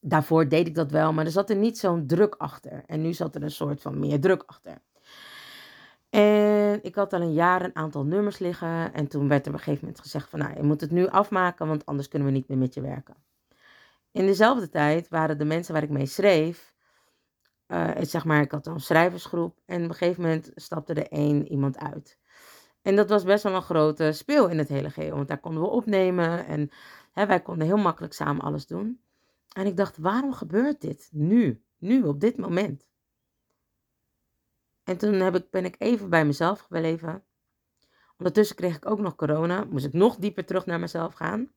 daarvoor 0.00 0.48
deed 0.48 0.66
ik 0.66 0.74
dat 0.74 0.90
wel, 0.90 1.12
maar 1.12 1.24
er 1.24 1.30
zat 1.30 1.50
er 1.50 1.56
niet 1.56 1.78
zo'n 1.78 2.06
druk 2.06 2.34
achter. 2.34 2.82
En 2.86 3.02
nu 3.02 3.12
zat 3.12 3.34
er 3.34 3.42
een 3.42 3.50
soort 3.50 3.80
van 3.80 3.98
meer 3.98 4.20
druk 4.20 4.42
achter. 4.46 4.82
En 6.14 6.78
ik 6.82 6.94
had 6.94 7.12
al 7.12 7.20
een 7.20 7.32
jaar 7.32 7.62
een 7.62 7.76
aantal 7.76 8.04
nummers 8.04 8.38
liggen. 8.38 8.92
En 8.92 9.08
toen 9.08 9.28
werd 9.28 9.46
er 9.46 9.52
op 9.52 9.58
een 9.58 9.64
gegeven 9.64 9.84
moment 9.84 10.02
gezegd 10.02 10.28
van, 10.28 10.38
nou, 10.38 10.56
je 10.56 10.62
moet 10.62 10.80
het 10.80 10.90
nu 10.90 11.08
afmaken, 11.08 11.66
want 11.66 11.86
anders 11.86 12.08
kunnen 12.08 12.28
we 12.28 12.34
niet 12.34 12.48
meer 12.48 12.58
met 12.58 12.74
je 12.74 12.80
werken. 12.80 13.14
In 14.10 14.26
dezelfde 14.26 14.68
tijd 14.68 15.08
waren 15.08 15.38
de 15.38 15.44
mensen 15.44 15.72
waar 15.74 15.82
ik 15.82 15.90
mee 15.90 16.06
schreef, 16.06 16.74
uh, 17.68 17.90
zeg 18.00 18.24
maar, 18.24 18.40
ik 18.40 18.50
had 18.50 18.66
een 18.66 18.80
schrijversgroep. 18.80 19.60
En 19.66 19.84
op 19.84 19.88
een 19.88 19.94
gegeven 19.94 20.22
moment 20.22 20.50
stapte 20.54 20.94
er 20.94 21.08
één 21.08 21.48
iemand 21.48 21.78
uit. 21.78 22.18
En 22.82 22.96
dat 22.96 23.08
was 23.08 23.24
best 23.24 23.42
wel 23.42 23.54
een 23.54 23.62
grote 23.62 24.12
speel 24.12 24.48
in 24.48 24.58
het 24.58 24.68
hele 24.68 24.90
geheel. 24.90 25.16
Want 25.16 25.28
daar 25.28 25.40
konden 25.40 25.62
we 25.62 25.68
opnemen 25.68 26.46
en 26.46 26.70
hè, 27.12 27.26
wij 27.26 27.40
konden 27.40 27.66
heel 27.66 27.76
makkelijk 27.76 28.12
samen 28.12 28.42
alles 28.42 28.66
doen. 28.66 29.00
En 29.52 29.66
ik 29.66 29.76
dacht, 29.76 29.98
waarom 29.98 30.32
gebeurt 30.32 30.80
dit 30.80 31.08
nu? 31.12 31.62
Nu, 31.78 32.02
op 32.02 32.20
dit 32.20 32.36
moment. 32.36 32.86
En 34.84 34.96
toen 34.96 35.14
heb 35.14 35.34
ik, 35.34 35.50
ben 35.50 35.64
ik 35.64 35.74
even 35.78 36.10
bij 36.10 36.24
mezelf 36.24 36.60
gebleven. 36.60 37.24
Ondertussen 38.18 38.56
kreeg 38.56 38.76
ik 38.76 38.86
ook 38.86 38.98
nog 38.98 39.14
corona. 39.14 39.64
Moest 39.64 39.84
ik 39.84 39.92
nog 39.92 40.16
dieper 40.16 40.44
terug 40.44 40.66
naar 40.66 40.80
mezelf 40.80 41.14
gaan. 41.14 41.52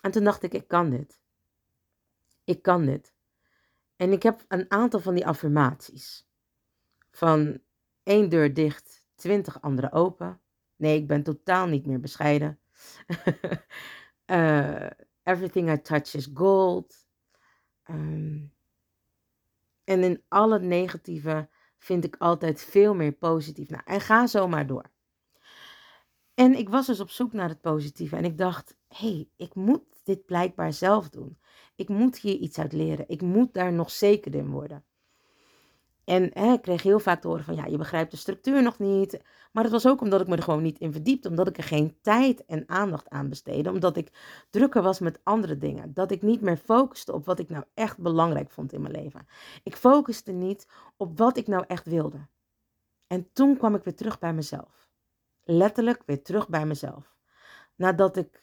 En 0.00 0.10
toen 0.10 0.24
dacht 0.24 0.42
ik, 0.42 0.54
ik 0.54 0.68
kan 0.68 0.90
dit. 0.90 1.20
Ik 2.44 2.62
kan 2.62 2.84
dit. 2.84 3.14
En 3.96 4.12
ik 4.12 4.22
heb 4.22 4.44
een 4.48 4.70
aantal 4.70 5.00
van 5.00 5.14
die 5.14 5.26
affirmaties. 5.26 6.28
Van 7.10 7.60
één 8.02 8.28
deur 8.28 8.54
dicht, 8.54 9.06
twintig 9.14 9.62
andere 9.62 9.92
open. 9.92 10.40
Nee, 10.76 10.96
ik 10.96 11.06
ben 11.06 11.22
totaal 11.22 11.66
niet 11.66 11.86
meer 11.86 12.00
bescheiden. 12.00 12.60
uh, 14.26 14.86
everything 15.22 15.70
I 15.70 15.80
touch 15.80 16.14
is 16.14 16.30
gold. 16.34 17.06
Um, 17.90 18.54
en 19.84 20.02
in 20.02 20.22
alle 20.28 20.60
negatieve 20.60 21.48
vind 21.78 22.04
ik 22.04 22.16
altijd 22.18 22.64
veel 22.64 22.94
meer 22.94 23.12
positief. 23.12 23.68
Nou, 23.68 23.82
en 23.84 24.00
ga 24.00 24.26
zo 24.26 24.48
maar 24.48 24.66
door. 24.66 24.90
En 26.34 26.54
ik 26.54 26.68
was 26.68 26.86
dus 26.86 27.00
op 27.00 27.10
zoek 27.10 27.32
naar 27.32 27.48
het 27.48 27.60
positieve 27.60 28.16
en 28.16 28.24
ik 28.24 28.38
dacht, 28.38 28.76
hé, 28.88 29.08
hey, 29.08 29.28
ik 29.36 29.54
moet 29.54 29.84
dit 30.04 30.26
blijkbaar 30.26 30.72
zelf 30.72 31.08
doen. 31.08 31.38
Ik 31.74 31.88
moet 31.88 32.18
hier 32.18 32.36
iets 32.36 32.58
uit 32.58 32.72
leren. 32.72 33.08
Ik 33.08 33.22
moet 33.22 33.54
daar 33.54 33.72
nog 33.72 33.90
zeker 33.90 34.34
in 34.34 34.50
worden. 34.50 34.84
En 36.06 36.32
ik 36.32 36.62
kreeg 36.62 36.82
heel 36.82 36.98
vaak 36.98 37.20
te 37.20 37.28
horen 37.28 37.44
van, 37.44 37.54
ja, 37.54 37.64
je 37.64 37.76
begrijpt 37.76 38.10
de 38.10 38.16
structuur 38.16 38.62
nog 38.62 38.78
niet. 38.78 39.20
Maar 39.52 39.62
het 39.62 39.72
was 39.72 39.86
ook 39.86 40.00
omdat 40.00 40.20
ik 40.20 40.26
me 40.26 40.36
er 40.36 40.42
gewoon 40.42 40.62
niet 40.62 40.78
in 40.78 40.92
verdiepte. 40.92 41.28
Omdat 41.28 41.48
ik 41.48 41.56
er 41.56 41.64
geen 41.64 41.98
tijd 42.00 42.44
en 42.44 42.68
aandacht 42.68 43.08
aan 43.08 43.28
besteedde. 43.28 43.70
Omdat 43.70 43.96
ik 43.96 44.10
drukker 44.50 44.82
was 44.82 44.98
met 44.98 45.20
andere 45.22 45.58
dingen. 45.58 45.94
Dat 45.94 46.10
ik 46.10 46.22
niet 46.22 46.40
meer 46.40 46.56
focuste 46.56 47.12
op 47.12 47.26
wat 47.26 47.38
ik 47.38 47.48
nou 47.48 47.64
echt 47.74 47.98
belangrijk 47.98 48.50
vond 48.50 48.72
in 48.72 48.80
mijn 48.80 48.92
leven. 48.94 49.26
Ik 49.62 49.76
focuste 49.76 50.32
niet 50.32 50.68
op 50.96 51.18
wat 51.18 51.36
ik 51.36 51.46
nou 51.46 51.64
echt 51.66 51.86
wilde. 51.86 52.28
En 53.06 53.32
toen 53.32 53.56
kwam 53.56 53.74
ik 53.74 53.84
weer 53.84 53.96
terug 53.96 54.18
bij 54.18 54.32
mezelf. 54.32 54.88
Letterlijk 55.44 56.02
weer 56.06 56.22
terug 56.22 56.48
bij 56.48 56.66
mezelf. 56.66 57.16
Nadat 57.76 58.16
ik 58.16 58.42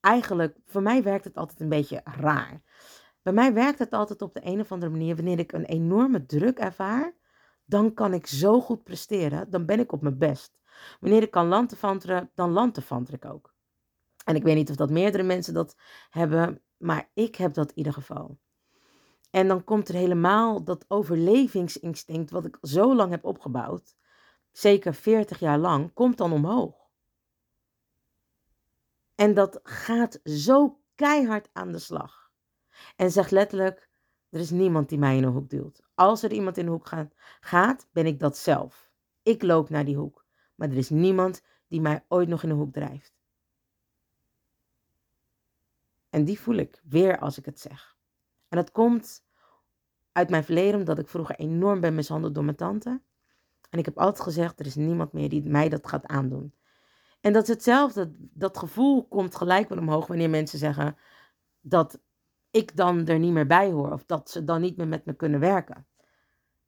eigenlijk, 0.00 0.58
voor 0.64 0.82
mij 0.82 1.02
werkt 1.02 1.24
het 1.24 1.36
altijd 1.36 1.60
een 1.60 1.68
beetje 1.68 2.00
raar. 2.04 2.62
Bij 3.24 3.32
mij 3.32 3.52
werkt 3.52 3.78
het 3.78 3.92
altijd 3.92 4.22
op 4.22 4.34
de 4.34 4.40
een 4.46 4.60
of 4.60 4.72
andere 4.72 4.90
manier. 4.90 5.16
Wanneer 5.16 5.38
ik 5.38 5.52
een 5.52 5.64
enorme 5.64 6.26
druk 6.26 6.58
ervaar, 6.58 7.14
dan 7.64 7.94
kan 7.94 8.14
ik 8.14 8.26
zo 8.26 8.60
goed 8.60 8.82
presteren. 8.82 9.50
Dan 9.50 9.66
ben 9.66 9.80
ik 9.80 9.92
op 9.92 10.02
mijn 10.02 10.18
best. 10.18 10.58
Wanneer 11.00 11.22
ik 11.22 11.30
kan 11.30 11.46
lantefanteren, 11.46 12.30
dan 12.34 12.50
lantefanter 12.50 13.14
ik 13.14 13.24
ook. 13.24 13.54
En 14.24 14.36
ik 14.36 14.42
weet 14.42 14.54
niet 14.54 14.70
of 14.70 14.76
dat 14.76 14.90
meerdere 14.90 15.22
mensen 15.22 15.54
dat 15.54 15.76
hebben, 16.10 16.62
maar 16.76 17.10
ik 17.14 17.36
heb 17.36 17.54
dat 17.54 17.68
in 17.68 17.76
ieder 17.76 17.92
geval. 17.92 18.38
En 19.30 19.48
dan 19.48 19.64
komt 19.64 19.88
er 19.88 19.94
helemaal 19.94 20.64
dat 20.64 20.84
overlevingsinstinct, 20.88 22.30
wat 22.30 22.44
ik 22.44 22.58
zo 22.60 22.94
lang 22.94 23.10
heb 23.10 23.24
opgebouwd, 23.24 23.96
zeker 24.52 24.94
40 24.94 25.38
jaar 25.38 25.58
lang, 25.58 25.92
komt 25.92 26.18
dan 26.18 26.32
omhoog. 26.32 26.76
En 29.14 29.34
dat 29.34 29.60
gaat 29.62 30.20
zo 30.24 30.80
keihard 30.94 31.48
aan 31.52 31.72
de 31.72 31.78
slag. 31.78 32.23
En 32.96 33.10
zegt 33.10 33.30
letterlijk: 33.30 33.88
er 34.30 34.40
is 34.40 34.50
niemand 34.50 34.88
die 34.88 34.98
mij 34.98 35.16
in 35.16 35.24
een 35.24 35.32
hoek 35.32 35.50
duwt. 35.50 35.82
Als 35.94 36.22
er 36.22 36.32
iemand 36.32 36.56
in 36.56 36.64
de 36.64 36.70
hoek 36.70 36.86
gaat, 36.86 37.14
gaat, 37.40 37.86
ben 37.92 38.06
ik 38.06 38.20
dat 38.20 38.36
zelf. 38.36 38.90
Ik 39.22 39.42
loop 39.42 39.70
naar 39.70 39.84
die 39.84 39.96
hoek. 39.96 40.24
Maar 40.54 40.70
er 40.70 40.76
is 40.76 40.90
niemand 40.90 41.42
die 41.68 41.80
mij 41.80 42.04
ooit 42.08 42.28
nog 42.28 42.42
in 42.42 42.48
de 42.48 42.54
hoek 42.54 42.72
drijft. 42.72 43.14
En 46.10 46.24
die 46.24 46.40
voel 46.40 46.54
ik 46.54 46.80
weer 46.84 47.18
als 47.18 47.38
ik 47.38 47.44
het 47.44 47.60
zeg. 47.60 47.96
En 48.48 48.56
dat 48.56 48.72
komt 48.72 49.24
uit 50.12 50.30
mijn 50.30 50.44
verleden, 50.44 50.78
omdat 50.78 50.98
ik 50.98 51.08
vroeger 51.08 51.36
enorm 51.36 51.80
ben 51.80 51.94
mishandeld 51.94 52.34
door 52.34 52.44
mijn 52.44 52.56
tante. 52.56 53.00
En 53.70 53.78
ik 53.78 53.84
heb 53.84 53.98
altijd 53.98 54.24
gezegd: 54.24 54.60
er 54.60 54.66
is 54.66 54.74
niemand 54.74 55.12
meer 55.12 55.28
die 55.28 55.48
mij 55.48 55.68
dat 55.68 55.86
gaat 55.86 56.06
aandoen. 56.06 56.54
En 57.20 57.32
dat 57.32 57.42
is 57.42 57.48
hetzelfde. 57.48 58.10
Dat 58.18 58.58
gevoel 58.58 59.06
komt 59.06 59.34
gelijk 59.36 59.68
weer 59.68 59.78
omhoog 59.78 60.06
wanneer 60.06 60.30
mensen 60.30 60.58
zeggen 60.58 60.96
dat 61.60 62.00
ik 62.54 62.76
dan 62.76 63.06
er 63.06 63.18
niet 63.18 63.32
meer 63.32 63.46
bij 63.46 63.70
hoor. 63.70 63.92
Of 63.92 64.04
dat 64.04 64.30
ze 64.30 64.44
dan 64.44 64.60
niet 64.60 64.76
meer 64.76 64.88
met 64.88 65.04
me 65.04 65.14
kunnen 65.14 65.40
werken. 65.40 65.86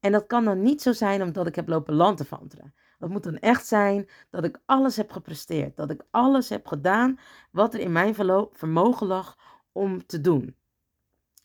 En 0.00 0.12
dat 0.12 0.26
kan 0.26 0.44
dan 0.44 0.62
niet 0.62 0.82
zo 0.82 0.92
zijn 0.92 1.22
omdat 1.22 1.46
ik 1.46 1.54
heb 1.54 1.68
lopen 1.68 1.94
lantefanteren. 1.94 2.74
Dat 2.98 3.10
moet 3.10 3.22
dan 3.22 3.38
echt 3.38 3.66
zijn 3.66 4.08
dat 4.30 4.44
ik 4.44 4.60
alles 4.64 4.96
heb 4.96 5.10
gepresteerd. 5.10 5.76
Dat 5.76 5.90
ik 5.90 6.06
alles 6.10 6.48
heb 6.48 6.66
gedaan 6.66 7.18
wat 7.50 7.74
er 7.74 7.80
in 7.80 7.92
mijn 7.92 8.14
vermogen 8.52 9.06
lag 9.06 9.38
om 9.72 10.06
te 10.06 10.20
doen. 10.20 10.56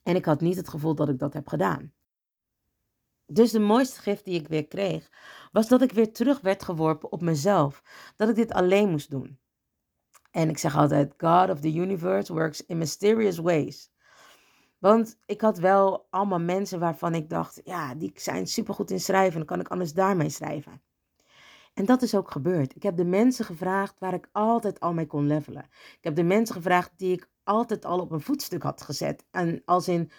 En 0.04 0.15
ik 0.15 0.25
had 0.25 0.41
niet 0.41 0.56
het 0.56 0.69
gevoel 0.69 0.95
dat 0.95 1.10
ik 1.10 1.19
dat 1.19 1.34
heb 1.34 1.47
gedaan. 1.47 1.93
Dus 3.25 3.51
de 3.51 3.60
mooiste 3.60 4.01
gift 4.01 4.25
die 4.25 4.39
ik 4.39 4.47
weer 4.47 4.67
kreeg, 4.67 5.10
was 5.51 5.67
dat 5.67 5.82
ik 5.82 5.91
weer 5.91 6.13
terug 6.13 6.41
werd 6.41 6.63
geworpen 6.63 7.12
op 7.12 7.21
mezelf. 7.21 7.84
Dat 8.15 8.30
ik 8.30 8.36
dit 8.36 8.51
alleen 8.51 8.89
moest 8.89 9.10
doen. 9.10 9.39
En 10.32 10.49
ik 10.49 10.58
zeg 10.58 10.77
altijd: 10.77 11.13
God 11.17 11.49
of 11.49 11.60
the 11.60 11.73
universe 11.73 12.34
works 12.34 12.65
in 12.65 12.77
mysterious 12.77 13.38
ways. 13.38 13.91
Want 14.82 15.17
ik 15.26 15.41
had 15.41 15.58
wel 15.58 16.08
allemaal 16.10 16.39
mensen 16.39 16.80
waarvan 16.80 17.15
ik 17.15 17.30
dacht: 17.30 17.62
ja, 17.63 17.96
die 17.96 18.12
zijn 18.15 18.48
supergoed 18.48 18.91
in 18.91 19.00
schrijven. 19.00 19.38
Dan 19.38 19.46
kan 19.46 19.60
ik 19.60 19.67
anders 19.67 19.94
daarmee 19.94 20.30
schrijven. 20.30 20.82
En 21.74 21.86
dat 21.86 22.02
is 22.02 22.15
ook 22.15 22.32
gebeurd. 22.32 22.76
Ik 22.76 22.84
heb 22.84 22.98
de 22.98 23.06
mensen 23.06 23.46
gevraagd 23.46 24.00
waar 24.00 24.13
ik 24.13 24.30
altijd 24.32 24.80
al 24.80 24.94
mee 24.94 25.08
kon 25.08 25.28
levelen. 25.28 25.63
Ik 25.72 26.04
heb 26.04 26.15
de 26.15 26.24
mensen 26.24 26.56
gevraagd 26.56 26.91
die 26.96 27.13
ik 27.13 27.30
altijd 27.44 27.86
al 27.86 28.00
op 28.00 28.12
een 28.12 28.22
voetstuk 28.22 28.63
had 28.63 28.82
gezet. 28.82 29.26
En 29.32 29.62
als 29.65 29.88
in 29.88 30.12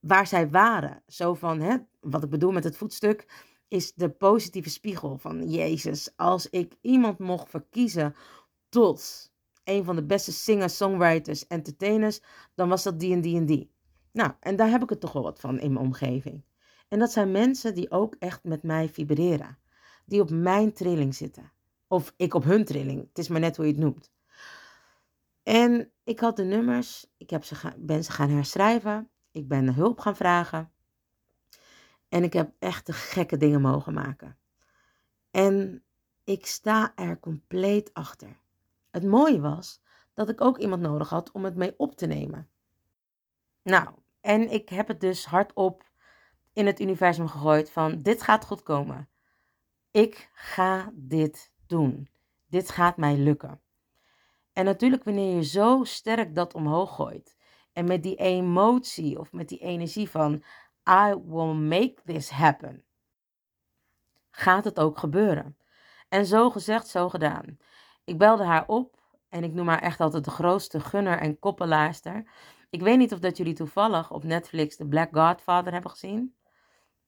waar 0.00 0.26
zij 0.26 0.50
waren. 0.50 1.02
Zo 1.06 1.34
van, 1.34 1.60
hè, 1.60 1.76
wat 2.00 2.22
ik 2.22 2.30
bedoel 2.30 2.52
met 2.52 2.64
het 2.64 2.76
voetstuk, 2.76 3.26
is 3.68 3.94
de 3.94 4.10
positieve 4.10 4.70
spiegel 4.70 5.18
van 5.18 5.48
Jezus. 5.48 6.12
Als 6.16 6.50
ik 6.50 6.74
iemand 6.80 7.18
mocht 7.18 7.50
verkiezen 7.50 8.14
tot 8.68 9.30
een 9.64 9.84
van 9.84 9.96
de 9.96 10.04
beste 10.04 10.32
singers, 10.32 10.76
songwriters, 10.76 11.46
entertainers, 11.46 12.20
dan 12.54 12.68
was 12.68 12.82
dat 12.82 13.00
die 13.00 13.12
en 13.12 13.20
die 13.20 13.36
en 13.36 13.46
die. 13.46 13.70
Nou, 14.12 14.32
en 14.40 14.56
daar 14.56 14.70
heb 14.70 14.82
ik 14.82 14.90
het 14.90 15.00
toch 15.00 15.12
wel 15.12 15.22
wat 15.22 15.40
van 15.40 15.58
in 15.58 15.72
mijn 15.72 15.84
omgeving. 15.84 16.44
En 16.88 16.98
dat 16.98 17.12
zijn 17.12 17.30
mensen 17.30 17.74
die 17.74 17.90
ook 17.90 18.16
echt 18.18 18.44
met 18.44 18.62
mij 18.62 18.88
vibreren. 18.88 19.58
Die 20.04 20.20
op 20.20 20.30
mijn 20.30 20.72
trilling 20.72 21.14
zitten. 21.14 21.52
Of 21.86 22.14
ik 22.16 22.34
op 22.34 22.44
hun 22.44 22.64
trilling. 22.64 23.08
Het 23.08 23.18
is 23.18 23.28
maar 23.28 23.40
net 23.40 23.56
hoe 23.56 23.66
je 23.66 23.72
het 23.72 23.80
noemt. 23.80 24.10
En 25.42 25.92
ik 26.04 26.20
had 26.20 26.36
de 26.36 26.44
nummers. 26.44 27.06
Ik 27.16 27.30
heb 27.30 27.44
ze 27.44 27.72
ben 27.76 28.04
ze 28.04 28.12
gaan 28.12 28.30
herschrijven. 28.30 29.10
Ik 29.30 29.48
ben 29.48 29.74
hulp 29.74 29.98
gaan 29.98 30.16
vragen. 30.16 30.72
En 32.08 32.22
ik 32.22 32.32
heb 32.32 32.52
echt 32.58 32.86
de 32.86 32.92
gekke 32.92 33.36
dingen 33.36 33.60
mogen 33.60 33.92
maken. 33.92 34.38
En 35.30 35.84
ik 36.24 36.46
sta 36.46 36.92
er 36.94 37.20
compleet 37.20 37.94
achter. 37.94 38.36
Het 38.90 39.04
mooie 39.04 39.40
was 39.40 39.82
dat 40.14 40.28
ik 40.28 40.40
ook 40.40 40.58
iemand 40.58 40.82
nodig 40.82 41.08
had 41.08 41.30
om 41.30 41.44
het 41.44 41.56
mee 41.56 41.74
op 41.76 41.96
te 41.96 42.06
nemen. 42.06 42.48
Nou, 43.62 43.88
En 44.20 44.50
ik 44.50 44.68
heb 44.68 44.88
het 44.88 45.00
dus 45.00 45.24
hardop 45.24 45.90
in 46.52 46.66
het 46.66 46.80
universum 46.80 47.28
gegooid 47.28 47.70
van 47.70 47.98
dit 47.98 48.22
gaat 48.22 48.44
goed 48.44 48.62
komen. 48.62 49.08
Ik 49.90 50.30
ga 50.32 50.90
dit 50.94 51.52
doen. 51.66 52.08
Dit 52.46 52.70
gaat 52.70 52.96
mij 52.96 53.16
lukken. 53.16 53.60
En 54.52 54.64
natuurlijk 54.64 55.04
wanneer 55.04 55.34
je 55.34 55.44
zo 55.44 55.84
sterk 55.84 56.34
dat 56.34 56.54
omhoog 56.54 56.94
gooit 56.94 57.36
en 57.72 57.84
met 57.84 58.02
die 58.02 58.16
emotie 58.16 59.18
of 59.18 59.32
met 59.32 59.48
die 59.48 59.58
energie 59.58 60.10
van 60.10 60.42
I 60.88 61.14
will 61.26 61.52
make 61.54 61.94
this 62.04 62.30
happen, 62.30 62.84
gaat 64.30 64.64
het 64.64 64.80
ook 64.80 64.98
gebeuren. 64.98 65.56
En 66.08 66.26
zo 66.26 66.50
gezegd, 66.50 66.88
zo 66.88 67.08
gedaan. 67.08 67.58
Ik 68.04 68.18
belde 68.18 68.44
haar 68.44 68.66
op 68.66 69.00
en 69.28 69.44
ik 69.44 69.52
noem 69.52 69.68
haar 69.68 69.82
echt 69.82 70.00
altijd 70.00 70.24
de 70.24 70.30
grootste 70.30 70.80
gunner 70.80 71.18
en 71.18 71.38
koppelaarster. 71.38 72.30
Ik 72.70 72.80
weet 72.80 72.98
niet 72.98 73.12
of 73.12 73.18
dat 73.18 73.36
jullie 73.36 73.54
toevallig 73.54 74.10
op 74.10 74.24
Netflix 74.24 74.76
The 74.76 74.86
Black 74.86 75.08
Godfather 75.12 75.72
hebben 75.72 75.90
gezien. 75.90 76.34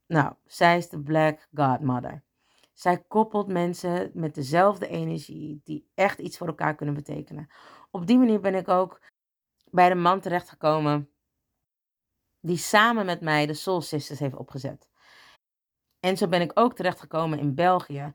Nou, 0.06 0.34
zij 0.44 0.76
is 0.76 0.88
de 0.88 1.02
Black 1.02 1.48
Godmother. 1.54 2.24
Zij 2.72 3.04
koppelt 3.08 3.46
mensen 3.46 4.10
met 4.14 4.34
dezelfde 4.34 4.88
energie, 4.88 5.60
die 5.64 5.90
echt 5.94 6.18
iets 6.18 6.38
voor 6.38 6.46
elkaar 6.46 6.74
kunnen 6.74 6.94
betekenen. 6.94 7.48
Op 7.90 8.06
die 8.06 8.18
manier 8.18 8.40
ben 8.40 8.54
ik 8.54 8.68
ook 8.68 9.00
bij 9.70 9.88
de 9.88 9.94
man 9.94 10.20
terechtgekomen 10.20 11.10
die 12.40 12.56
samen 12.56 13.06
met 13.06 13.20
mij 13.20 13.46
de 13.46 13.54
Soul 13.54 13.80
Sisters 13.80 14.18
heeft 14.18 14.36
opgezet. 14.36 14.88
En 16.00 16.16
zo 16.16 16.28
ben 16.28 16.40
ik 16.40 16.50
ook 16.54 16.74
terechtgekomen 16.74 17.38
in 17.38 17.54
België. 17.54 18.12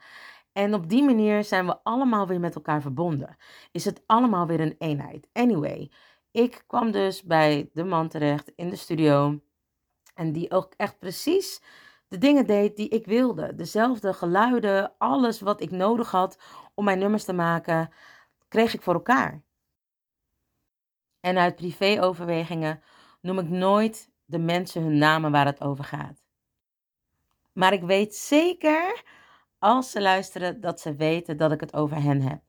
En 0.52 0.74
op 0.74 0.90
die 0.90 1.04
manier 1.04 1.44
zijn 1.44 1.66
we 1.66 1.84
allemaal 1.84 2.28
weer 2.28 2.40
met 2.40 2.56
elkaar 2.56 2.82
verbonden. 2.82 3.38
Is 3.72 3.86
het 3.86 4.04
allemaal 4.06 4.48
weer 4.48 4.60
een 4.60 4.76
eenheid. 4.78 5.28
Anyway, 5.34 5.92
ik 6.38 6.64
kwam 6.68 6.92
dus 6.92 7.24
bij 7.24 7.70
de 7.74 7.84
man 7.84 8.08
terecht 8.10 8.52
in 8.56 8.70
de 8.70 8.76
studio. 8.76 9.42
En 10.14 10.32
die 10.32 10.52
ook 10.52 10.74
echt 10.78 11.00
precies 11.00 11.62
de 12.08 12.18
dingen 12.18 12.46
deed 12.46 12.76
die 12.76 12.90
ik 12.90 13.06
wilde. 13.06 13.56
Dezelfde 13.56 14.14
geluiden, 14.14 14.98
alles 14.98 15.42
wat 15.42 15.62
ik 15.62 15.72
nodig 15.72 16.12
had 16.12 16.40
om 16.74 16.84
mijn 16.84 17.00
nummers 17.00 17.24
te 17.24 17.34
maken, 17.34 17.94
kreeg 18.48 18.74
ik 18.74 18.82
voor 18.82 18.94
elkaar. 18.94 19.44
En 21.20 21.38
uit 21.38 21.56
privéoverwegingen 21.56 22.82
noem 23.22 23.40
ik 23.40 23.50
nooit 23.50 24.12
de 24.26 24.40
mensen 24.40 24.82
hun 24.82 24.98
namen 24.98 25.32
waar 25.32 25.46
het 25.46 25.62
over 25.62 25.84
gaat. 25.84 26.24
Maar 27.54 27.74
ik 27.74 27.84
weet 27.84 28.16
zeker, 28.16 29.04
als 29.60 29.92
ze 29.92 30.02
luisteren, 30.02 30.62
dat 30.62 30.80
ze 30.80 30.96
weten 30.96 31.38
dat 31.38 31.52
ik 31.52 31.60
het 31.60 31.74
over 31.74 32.02
hen 32.02 32.22
heb. 32.22 32.47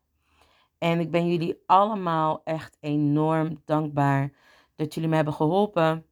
En 0.79 1.01
ik 1.01 1.11
ben 1.11 1.31
jullie 1.31 1.63
allemaal 1.67 2.41
echt 2.45 2.77
enorm 2.81 3.63
dankbaar 3.65 4.33
dat 4.77 4.95
jullie 4.95 5.09
me 5.09 5.17
hebben 5.17 5.35
geholpen, 5.35 6.07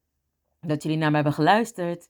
dat 0.61 0.83
jullie 0.83 0.98
naar 0.98 1.09
me 1.09 1.14
hebben 1.14 1.33
geluisterd 1.33 2.09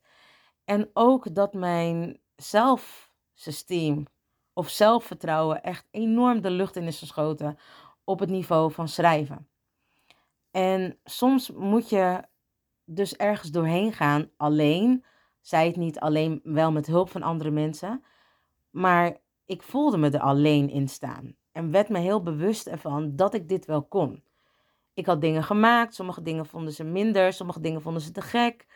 en 0.65 0.91
ook 0.93 1.35
dat 1.35 1.55
mijn 1.55 2.19
zelfsysteem 2.37 4.05
of 4.53 4.69
zelfvertrouwen 4.69 5.63
echt 5.63 5.87
enorm 5.91 6.41
de 6.41 6.51
lucht 6.51 6.77
in 6.77 6.87
is 6.87 6.99
geschoten 6.99 7.59
op 8.05 8.19
het 8.19 8.31
niveau 8.31 8.73
van 8.73 8.89
schrijven. 8.89 9.49
En 10.51 10.99
soms 11.05 11.51
moet 11.51 11.89
je 11.89 12.23
dus 12.85 13.17
ergens 13.17 13.51
doorheen 13.51 13.93
gaan 13.93 14.31
alleen. 14.37 15.05
Zij 15.41 15.67
het 15.67 15.77
niet 15.77 16.01
alleen, 16.01 16.41
wel 16.43 16.73
met 16.73 16.87
hulp 16.87 17.11
van 17.11 17.23
andere 17.23 17.51
mensen. 17.51 18.05
Maar 18.71 19.17
ik 19.45 19.63
voelde 19.63 19.97
me 19.97 20.11
er 20.11 20.21
alleen 20.21 20.71
in 20.71 20.89
staan. 20.89 21.37
En 21.57 21.71
werd 21.71 21.89
me 21.89 21.99
heel 21.99 22.23
bewust 22.23 22.67
ervan 22.67 23.17
dat 23.17 23.35
ik 23.35 23.49
dit 23.49 23.65
wel 23.65 23.83
kon. 23.83 24.23
Ik 24.95 25.07
had 25.07 25.21
dingen 25.21 25.43
gemaakt, 25.43 25.95
sommige 25.95 26.23
dingen 26.23 26.47
vonden 26.47 26.73
ze 26.73 26.85
minder, 26.85 27.33
sommige 27.33 27.61
dingen 27.61 27.83
vonden 27.83 28.03
ze 28.03 28.11
te 28.11 28.21
gek. 28.21 28.67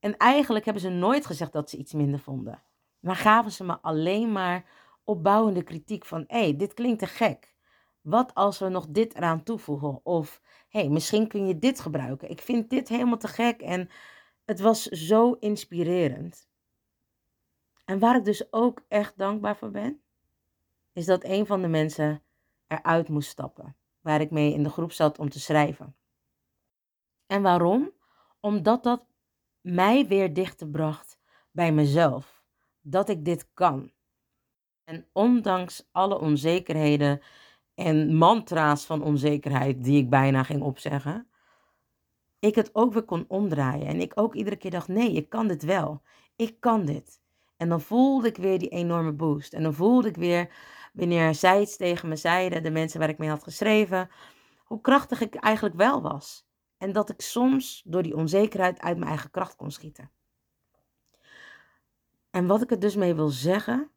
En 0.00 0.16
eigenlijk 0.16 0.64
hebben 0.64 0.82
ze 0.82 0.88
nooit 0.88 1.26
gezegd 1.26 1.52
dat 1.52 1.70
ze 1.70 1.76
iets 1.76 1.92
minder 1.92 2.20
vonden. 2.20 2.62
Maar 3.00 3.16
gaven 3.16 3.52
ze 3.52 3.64
me 3.64 3.78
alleen 3.80 4.32
maar 4.32 4.64
opbouwende 5.04 5.62
kritiek 5.62 6.04
van: 6.04 6.24
hé, 6.26 6.38
hey, 6.38 6.56
dit 6.56 6.74
klinkt 6.74 6.98
te 6.98 7.06
gek. 7.06 7.54
Wat 8.00 8.34
als 8.34 8.58
we 8.58 8.68
nog 8.68 8.86
dit 8.88 9.14
eraan 9.14 9.42
toevoegen? 9.42 10.00
Of 10.02 10.40
hé, 10.68 10.80
hey, 10.80 10.88
misschien 10.88 11.28
kun 11.28 11.46
je 11.46 11.58
dit 11.58 11.80
gebruiken. 11.80 12.30
Ik 12.30 12.40
vind 12.40 12.70
dit 12.70 12.88
helemaal 12.88 13.18
te 13.18 13.28
gek. 13.28 13.60
En 13.60 13.88
het 14.44 14.60
was 14.60 14.82
zo 14.82 15.32
inspirerend. 15.32 16.48
En 17.84 17.98
waar 17.98 18.16
ik 18.16 18.24
dus 18.24 18.52
ook 18.52 18.84
echt 18.88 19.18
dankbaar 19.18 19.56
voor 19.56 19.70
ben, 19.70 20.00
is 21.00 21.06
dat 21.06 21.24
een 21.24 21.46
van 21.46 21.62
de 21.62 21.68
mensen 21.68 22.22
eruit 22.66 23.08
moest 23.08 23.28
stappen. 23.28 23.76
Waar 24.00 24.20
ik 24.20 24.30
mee 24.30 24.52
in 24.52 24.62
de 24.62 24.70
groep 24.70 24.92
zat 24.92 25.18
om 25.18 25.28
te 25.28 25.40
schrijven. 25.40 25.96
En 27.26 27.42
waarom? 27.42 27.90
Omdat 28.40 28.82
dat 28.82 29.06
mij 29.60 30.06
weer 30.06 30.34
dichter 30.34 30.68
bracht 30.68 31.18
bij 31.50 31.72
mezelf. 31.72 32.42
Dat 32.80 33.08
ik 33.08 33.24
dit 33.24 33.48
kan. 33.54 33.90
En 34.84 35.06
ondanks 35.12 35.88
alle 35.92 36.18
onzekerheden 36.18 37.20
en 37.74 38.16
mantra's 38.16 38.84
van 38.84 39.02
onzekerheid 39.02 39.84
die 39.84 40.02
ik 40.02 40.10
bijna 40.10 40.42
ging 40.42 40.62
opzeggen, 40.62 41.28
ik 42.38 42.54
het 42.54 42.74
ook 42.74 42.92
weer 42.92 43.02
kon 43.02 43.24
omdraaien. 43.28 43.86
En 43.86 44.00
ik 44.00 44.12
ook 44.14 44.34
iedere 44.34 44.56
keer 44.56 44.70
dacht: 44.70 44.88
nee, 44.88 45.12
ik 45.12 45.28
kan 45.28 45.46
dit 45.48 45.62
wel. 45.62 46.02
Ik 46.36 46.60
kan 46.60 46.84
dit. 46.84 47.20
En 47.56 47.68
dan 47.68 47.80
voelde 47.80 48.28
ik 48.28 48.36
weer 48.36 48.58
die 48.58 48.68
enorme 48.68 49.12
boost. 49.12 49.52
En 49.52 49.62
dan 49.62 49.74
voelde 49.74 50.08
ik 50.08 50.16
weer, 50.16 50.50
wanneer 50.92 51.34
zij 51.34 51.60
iets 51.60 51.76
tegen 51.76 52.08
me 52.08 52.16
zeiden, 52.16 52.62
de 52.62 52.70
mensen 52.70 53.00
waar 53.00 53.08
ik 53.08 53.18
mee 53.18 53.28
had 53.28 53.42
geschreven, 53.42 54.10
hoe 54.64 54.80
krachtig 54.80 55.20
ik 55.20 55.34
eigenlijk 55.34 55.74
wel 55.74 56.02
was. 56.02 56.46
En 56.78 56.92
dat 56.92 57.10
ik 57.10 57.20
soms 57.20 57.82
door 57.84 58.02
die 58.02 58.16
onzekerheid 58.16 58.80
uit 58.80 58.96
mijn 58.96 59.08
eigen 59.08 59.30
kracht 59.30 59.56
kon 59.56 59.70
schieten. 59.70 60.10
En 62.30 62.46
wat 62.46 62.62
ik 62.62 62.70
er 62.70 62.78
dus 62.78 62.96
mee 62.96 63.14
wil 63.14 63.28
zeggen, 63.28 63.90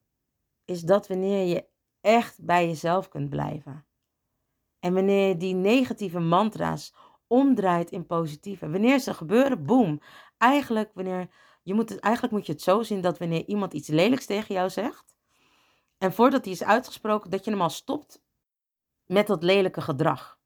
is 0.65 0.81
dat 0.81 1.07
wanneer 1.07 1.47
je 1.47 1.65
echt 2.01 2.45
bij 2.45 2.67
jezelf 2.67 3.09
kunt 3.09 3.29
blijven. 3.29 3.85
En 4.79 4.93
wanneer 4.93 5.27
je 5.27 5.37
die 5.37 5.53
negatieve 5.53 6.19
mantra's 6.19 6.93
omdraait 7.27 7.91
in 7.91 8.05
positieve. 8.05 8.69
Wanneer 8.69 8.99
ze 8.99 9.13
gebeuren, 9.13 9.65
boom. 9.65 10.01
Eigenlijk, 10.37 10.91
wanneer, 10.93 11.29
je 11.63 11.73
moet 11.73 11.99
eigenlijk 11.99 12.33
moet 12.33 12.45
je 12.45 12.51
het 12.51 12.61
zo 12.61 12.83
zien 12.83 13.01
dat 13.01 13.17
wanneer 13.17 13.45
iemand 13.45 13.73
iets 13.73 13.87
lelijks 13.87 14.25
tegen 14.25 14.55
jou 14.55 14.69
zegt. 14.69 15.12
En 16.03 16.13
voordat 16.13 16.43
die 16.43 16.53
is 16.53 16.63
uitgesproken, 16.63 17.29
dat 17.29 17.45
je 17.45 17.51
hem 17.51 17.61
al 17.61 17.69
stopt 17.69 18.21
met 19.05 19.27
dat 19.27 19.43
lelijke 19.43 19.81
gedrag. 19.81 20.39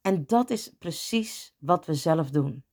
En 0.00 0.26
dat 0.26 0.50
is 0.50 0.74
precies 0.78 1.54
wat 1.58 1.86
we 1.86 1.94
zelf 1.94 2.30
doen. 2.30 2.64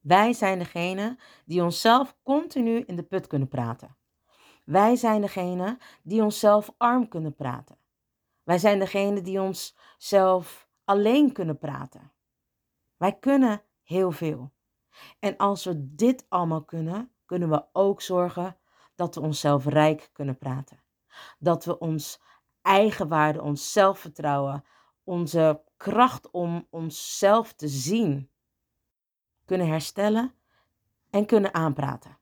Wij 0.00 0.32
zijn 0.32 0.58
degene 0.58 1.18
die 1.44 1.62
onszelf 1.62 2.16
continu 2.22 2.80
in 2.80 2.96
de 2.96 3.02
put 3.02 3.26
kunnen 3.26 3.48
praten. 3.48 3.96
Wij 4.64 4.96
zijn 4.96 5.20
degene 5.20 5.78
die 6.02 6.22
onszelf 6.22 6.74
arm 6.76 7.08
kunnen 7.08 7.34
praten. 7.34 7.76
Wij 8.42 8.58
zijn 8.58 8.78
degene 8.78 9.20
die 9.20 9.40
onszelf 9.40 10.68
alleen 10.84 11.32
kunnen 11.32 11.58
praten. 11.58 12.12
Wij 12.96 13.12
kunnen 13.18 13.62
heel 13.82 14.10
veel. 14.10 14.52
En 15.18 15.36
als 15.36 15.64
we 15.64 15.94
dit 15.94 16.26
allemaal 16.28 16.64
kunnen, 16.64 17.12
kunnen 17.24 17.50
we 17.50 17.64
ook 17.72 18.02
zorgen 18.02 18.56
dat 18.94 19.14
we 19.14 19.20
onszelf 19.20 19.66
rijk 19.66 20.10
kunnen 20.12 20.38
praten. 20.38 20.82
Dat 21.38 21.64
we 21.64 21.78
ons 21.78 22.20
eigenwaarde, 22.62 23.42
ons 23.42 23.72
zelfvertrouwen, 23.72 24.64
onze 25.04 25.62
kracht 25.76 26.30
om 26.30 26.66
onszelf 26.70 27.52
te 27.52 27.68
zien 27.68 28.30
kunnen 29.44 29.66
herstellen 29.66 30.34
en 31.10 31.26
kunnen 31.26 31.54
aanpraten. 31.54 32.18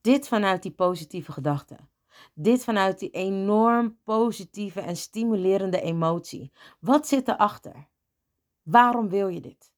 Dit 0.00 0.28
vanuit 0.28 0.62
die 0.62 0.72
positieve 0.72 1.32
gedachten. 1.32 1.90
Dit 2.34 2.64
vanuit 2.64 2.98
die 2.98 3.10
enorm 3.10 3.98
positieve 4.02 4.80
en 4.80 4.96
stimulerende 4.96 5.80
emotie. 5.80 6.52
Wat 6.80 7.08
zit 7.08 7.28
erachter? 7.28 7.88
Waarom 8.62 9.08
wil 9.08 9.28
je 9.28 9.40
dit? 9.40 9.72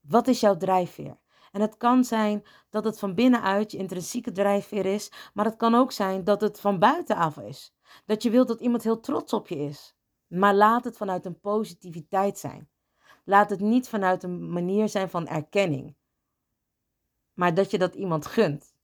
Wat 0.00 0.28
is 0.28 0.40
jouw 0.40 0.56
drijfveer? 0.56 1.18
En 1.50 1.60
het 1.60 1.76
kan 1.76 2.04
zijn 2.04 2.42
dat 2.70 2.84
het 2.84 2.98
van 2.98 3.14
binnenuit 3.14 3.72
je 3.72 3.78
intrinsieke 3.78 4.32
drijfveer 4.32 4.86
is, 4.86 5.12
maar 5.34 5.44
het 5.44 5.56
kan 5.56 5.74
ook 5.74 5.92
zijn 5.92 6.24
dat 6.24 6.40
het 6.40 6.60
van 6.60 6.78
buitenaf 6.78 7.36
is. 7.38 7.74
Dat 8.06 8.22
je 8.22 8.30
wilt 8.30 8.48
dat 8.48 8.60
iemand 8.60 8.82
heel 8.82 9.00
trots 9.00 9.32
op 9.32 9.48
je 9.48 9.56
is. 9.56 9.94
Maar 10.26 10.54
laat 10.54 10.84
het 10.84 10.96
vanuit 10.96 11.26
een 11.26 11.40
positiviteit 11.40 12.38
zijn. 12.38 12.70
Laat 13.24 13.50
het 13.50 13.60
niet 13.60 13.88
vanuit 13.88 14.22
een 14.22 14.52
manier 14.52 14.88
zijn 14.88 15.10
van 15.10 15.26
erkenning. 15.26 15.96
Maar 17.32 17.54
dat 17.54 17.70
je 17.70 17.78
dat 17.78 17.94
iemand 17.94 18.26
gunt. 18.26 18.74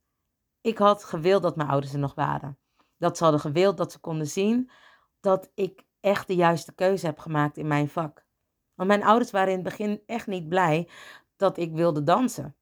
Ik 0.60 0.78
had 0.78 1.04
gewild 1.04 1.42
dat 1.42 1.56
mijn 1.56 1.68
ouders 1.68 1.92
er 1.92 1.98
nog 1.98 2.14
waren. 2.14 2.58
Dat 2.96 3.16
ze 3.16 3.22
hadden 3.22 3.40
gewild 3.40 3.76
dat 3.76 3.92
ze 3.92 3.98
konden 3.98 4.26
zien 4.26 4.70
dat 5.20 5.50
ik 5.54 5.84
echt 6.00 6.26
de 6.26 6.34
juiste 6.34 6.74
keuze 6.74 7.06
heb 7.06 7.18
gemaakt 7.18 7.56
in 7.56 7.66
mijn 7.66 7.88
vak. 7.88 8.26
Want 8.74 8.88
mijn 8.88 9.04
ouders 9.04 9.30
waren 9.30 9.48
in 9.48 9.58
het 9.58 9.68
begin 9.68 10.02
echt 10.06 10.26
niet 10.26 10.48
blij 10.48 10.88
dat 11.36 11.56
ik 11.56 11.72
wilde 11.72 12.02
dansen. 12.02 12.55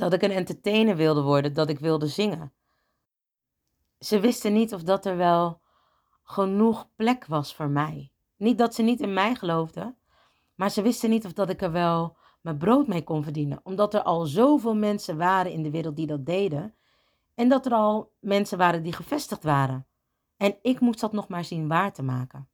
Dat 0.00 0.12
ik 0.12 0.22
een 0.22 0.30
entertainer 0.30 0.96
wilde 0.96 1.22
worden, 1.22 1.54
dat 1.54 1.68
ik 1.68 1.78
wilde 1.78 2.06
zingen. 2.06 2.52
Ze 3.98 4.20
wisten 4.20 4.52
niet 4.52 4.74
of 4.74 4.82
dat 4.82 5.06
er 5.06 5.16
wel 5.16 5.60
genoeg 6.22 6.88
plek 6.96 7.26
was 7.26 7.54
voor 7.54 7.68
mij. 7.68 8.12
Niet 8.36 8.58
dat 8.58 8.74
ze 8.74 8.82
niet 8.82 9.00
in 9.00 9.12
mij 9.12 9.34
geloofden, 9.34 9.96
Maar 10.54 10.70
ze 10.70 10.82
wisten 10.82 11.10
niet 11.10 11.24
of 11.24 11.32
dat 11.32 11.50
ik 11.50 11.62
er 11.62 11.72
wel 11.72 12.16
mijn 12.40 12.58
brood 12.58 12.86
mee 12.86 13.04
kon 13.04 13.22
verdienen. 13.22 13.60
Omdat 13.62 13.94
er 13.94 14.02
al 14.02 14.26
zoveel 14.26 14.74
mensen 14.74 15.16
waren 15.16 15.52
in 15.52 15.62
de 15.62 15.70
wereld 15.70 15.96
die 15.96 16.06
dat 16.06 16.26
deden. 16.26 16.74
En 17.34 17.48
dat 17.48 17.66
er 17.66 17.72
al 17.72 18.12
mensen 18.18 18.58
waren 18.58 18.82
die 18.82 18.92
gevestigd 18.92 19.42
waren. 19.42 19.86
En 20.36 20.56
ik 20.62 20.80
moest 20.80 21.00
dat 21.00 21.12
nog 21.12 21.28
maar 21.28 21.44
zien 21.44 21.68
waar 21.68 21.92
te 21.92 22.02
maken. 22.02 22.48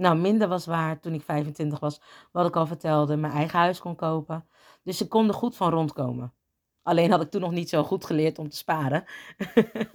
Nou, 0.00 0.16
minder 0.18 0.48
was 0.48 0.66
waar 0.66 1.00
toen 1.00 1.14
ik 1.14 1.22
25 1.22 1.80
was, 1.80 2.00
wat 2.32 2.46
ik 2.46 2.56
al 2.56 2.66
vertelde, 2.66 3.16
mijn 3.16 3.32
eigen 3.32 3.58
huis 3.58 3.80
kon 3.80 3.96
kopen. 3.96 4.48
Dus 4.82 4.96
ze 4.96 5.08
konden 5.08 5.34
goed 5.34 5.56
van 5.56 5.70
rondkomen. 5.70 6.34
Alleen 6.82 7.10
had 7.10 7.22
ik 7.22 7.30
toen 7.30 7.40
nog 7.40 7.50
niet 7.50 7.68
zo 7.68 7.82
goed 7.82 8.04
geleerd 8.04 8.38
om 8.38 8.48
te 8.48 8.56
sparen. 8.56 9.04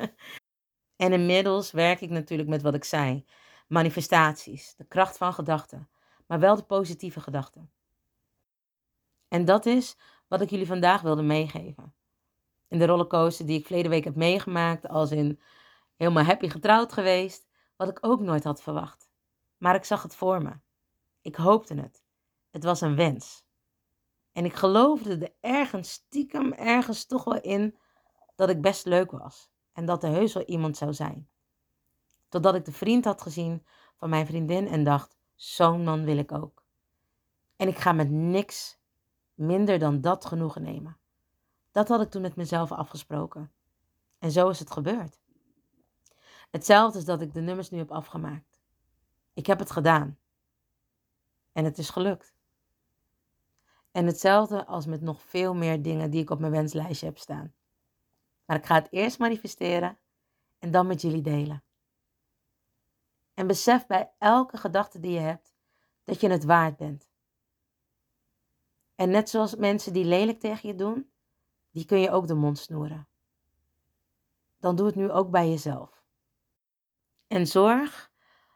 en 1.05 1.13
inmiddels 1.13 1.71
werk 1.71 2.01
ik 2.01 2.09
natuurlijk 2.09 2.49
met 2.49 2.61
wat 2.61 2.73
ik 2.73 2.83
zei: 2.83 3.25
manifestaties, 3.67 4.75
de 4.75 4.85
kracht 4.85 5.17
van 5.17 5.33
gedachten, 5.33 5.89
maar 6.27 6.39
wel 6.39 6.55
de 6.55 6.63
positieve 6.63 7.19
gedachten. 7.19 7.71
En 9.27 9.45
dat 9.45 9.65
is 9.65 9.97
wat 10.27 10.41
ik 10.41 10.49
jullie 10.49 10.67
vandaag 10.67 11.01
wilde 11.01 11.23
meegeven. 11.23 11.93
In 12.67 12.79
de 12.79 12.85
rollercoaster 12.85 13.45
die 13.45 13.59
ik 13.59 13.65
verleden 13.65 13.91
week 13.91 14.03
heb 14.03 14.15
meegemaakt, 14.15 14.87
als 14.87 15.11
in 15.11 15.39
helemaal 15.95 16.23
happy 16.23 16.49
getrouwd 16.49 16.93
geweest, 16.93 17.47
wat 17.75 17.89
ik 17.89 17.97
ook 18.01 18.19
nooit 18.19 18.43
had 18.43 18.61
verwacht. 18.61 19.04
Maar 19.65 19.75
ik 19.75 19.85
zag 19.85 20.03
het 20.03 20.15
voor 20.15 20.41
me. 20.41 20.51
Ik 21.21 21.35
hoopte 21.35 21.73
het. 21.73 22.03
Het 22.49 22.63
was 22.63 22.81
een 22.81 22.95
wens. 22.95 23.45
En 24.31 24.45
ik 24.45 24.53
geloofde 24.53 25.17
er 25.17 25.33
ergens 25.39 25.91
stiekem, 25.91 26.53
ergens 26.53 27.05
toch 27.05 27.23
wel 27.23 27.41
in 27.41 27.77
dat 28.35 28.49
ik 28.49 28.61
best 28.61 28.85
leuk 28.85 29.11
was. 29.11 29.49
En 29.73 29.85
dat 29.85 30.03
er 30.03 30.09
heus 30.09 30.33
wel 30.33 30.43
iemand 30.43 30.77
zou 30.77 30.93
zijn. 30.93 31.29
Totdat 32.29 32.55
ik 32.55 32.65
de 32.65 32.71
vriend 32.71 33.05
had 33.05 33.21
gezien 33.21 33.65
van 33.95 34.09
mijn 34.09 34.25
vriendin 34.25 34.67
en 34.67 34.83
dacht: 34.83 35.17
zo'n 35.35 35.83
man 35.83 36.03
wil 36.03 36.17
ik 36.17 36.31
ook. 36.31 36.63
En 37.55 37.67
ik 37.67 37.77
ga 37.77 37.91
met 37.91 38.09
niks 38.09 38.77
minder 39.33 39.79
dan 39.79 40.01
dat 40.01 40.25
genoegen 40.25 40.61
nemen. 40.61 40.97
Dat 41.71 41.87
had 41.87 42.01
ik 42.01 42.09
toen 42.09 42.21
met 42.21 42.35
mezelf 42.35 42.71
afgesproken. 42.71 43.51
En 44.19 44.31
zo 44.31 44.49
is 44.49 44.59
het 44.59 44.71
gebeurd. 44.71 45.19
Hetzelfde 46.51 46.97
is 46.97 47.05
dat 47.05 47.21
ik 47.21 47.33
de 47.33 47.41
nummers 47.41 47.69
nu 47.69 47.77
heb 47.77 47.91
afgemaakt. 47.91 48.54
Ik 49.35 49.45
heb 49.45 49.59
het 49.59 49.71
gedaan. 49.71 50.19
En 51.51 51.65
het 51.65 51.77
is 51.77 51.89
gelukt. 51.89 52.33
En 53.91 54.05
hetzelfde 54.05 54.65
als 54.65 54.85
met 54.85 55.01
nog 55.01 55.21
veel 55.21 55.55
meer 55.55 55.81
dingen 55.81 56.09
die 56.11 56.21
ik 56.21 56.29
op 56.29 56.39
mijn 56.39 56.51
wenslijstje 56.51 57.05
heb 57.05 57.17
staan. 57.17 57.53
Maar 58.45 58.57
ik 58.57 58.65
ga 58.65 58.75
het 58.75 58.91
eerst 58.91 59.19
manifesteren 59.19 59.97
en 60.59 60.71
dan 60.71 60.87
met 60.87 61.01
jullie 61.01 61.21
delen. 61.21 61.63
En 63.33 63.47
besef 63.47 63.85
bij 63.85 64.11
elke 64.17 64.57
gedachte 64.57 64.99
die 64.99 65.11
je 65.11 65.19
hebt 65.19 65.55
dat 66.03 66.21
je 66.21 66.29
het 66.29 66.43
waard 66.43 66.77
bent. 66.77 67.09
En 68.95 69.09
net 69.09 69.29
zoals 69.29 69.55
mensen 69.55 69.93
die 69.93 70.05
lelijk 70.05 70.39
tegen 70.39 70.69
je 70.69 70.75
doen, 70.75 71.11
die 71.71 71.85
kun 71.85 71.99
je 71.99 72.11
ook 72.11 72.27
de 72.27 72.33
mond 72.35 72.57
snoeren. 72.57 73.07
Dan 74.57 74.75
doe 74.75 74.85
het 74.85 74.95
nu 74.95 75.11
ook 75.11 75.29
bij 75.29 75.49
jezelf. 75.49 76.03
En 77.27 77.47
zorg 77.47 78.13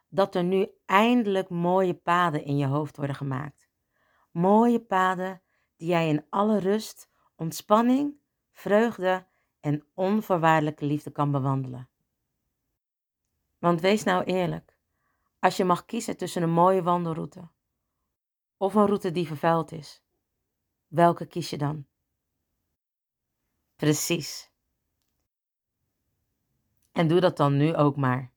dat 0.10 0.36
er 0.36 0.44
nu 0.44 0.70
eindelijk 0.86 1.50
mooie 1.50 1.94
paden 1.94 2.44
in 2.44 2.58
je 2.58 2.66
hoofd 2.66 2.98
worden 2.98 3.16
gemaakt. 3.16 3.70
Mooie 4.32 4.80
paden 4.80 5.42
die 5.76 5.88
jij 5.88 6.10
in 6.10 6.26
alle 6.30 6.60
rust, 6.60 7.10
ontspanning, 7.36 8.16
vreugde 8.52 9.28
en 9.60 9.86
onvoorwaardelijke 9.94 10.86
liefde 10.86 11.12
kan 11.12 11.32
bewandelen. 11.32 11.90
Want 13.58 13.82
wees 13.82 14.04
nou 14.04 14.24
eerlijk, 14.24 14.78
als 15.40 15.58
je 15.58 15.66
mag 15.66 15.86
kiezen 15.86 16.18
tussen 16.18 16.44
een 16.44 16.50
mooie 16.50 16.84
wandelroute 16.84 17.50
of 18.58 18.76
een 18.76 18.86
route 18.86 19.12
die 19.12 19.28
vervuild 19.28 19.72
is, 19.72 20.04
welke 20.88 21.26
kies 21.26 21.50
je 21.50 21.58
dan? 21.58 21.88
Precies. 23.76 24.52
En 26.92 27.08
doe 27.08 27.20
dat 27.20 27.38
dan 27.38 27.58
nu 27.58 27.76
ook 27.76 27.96
maar. 27.96 28.32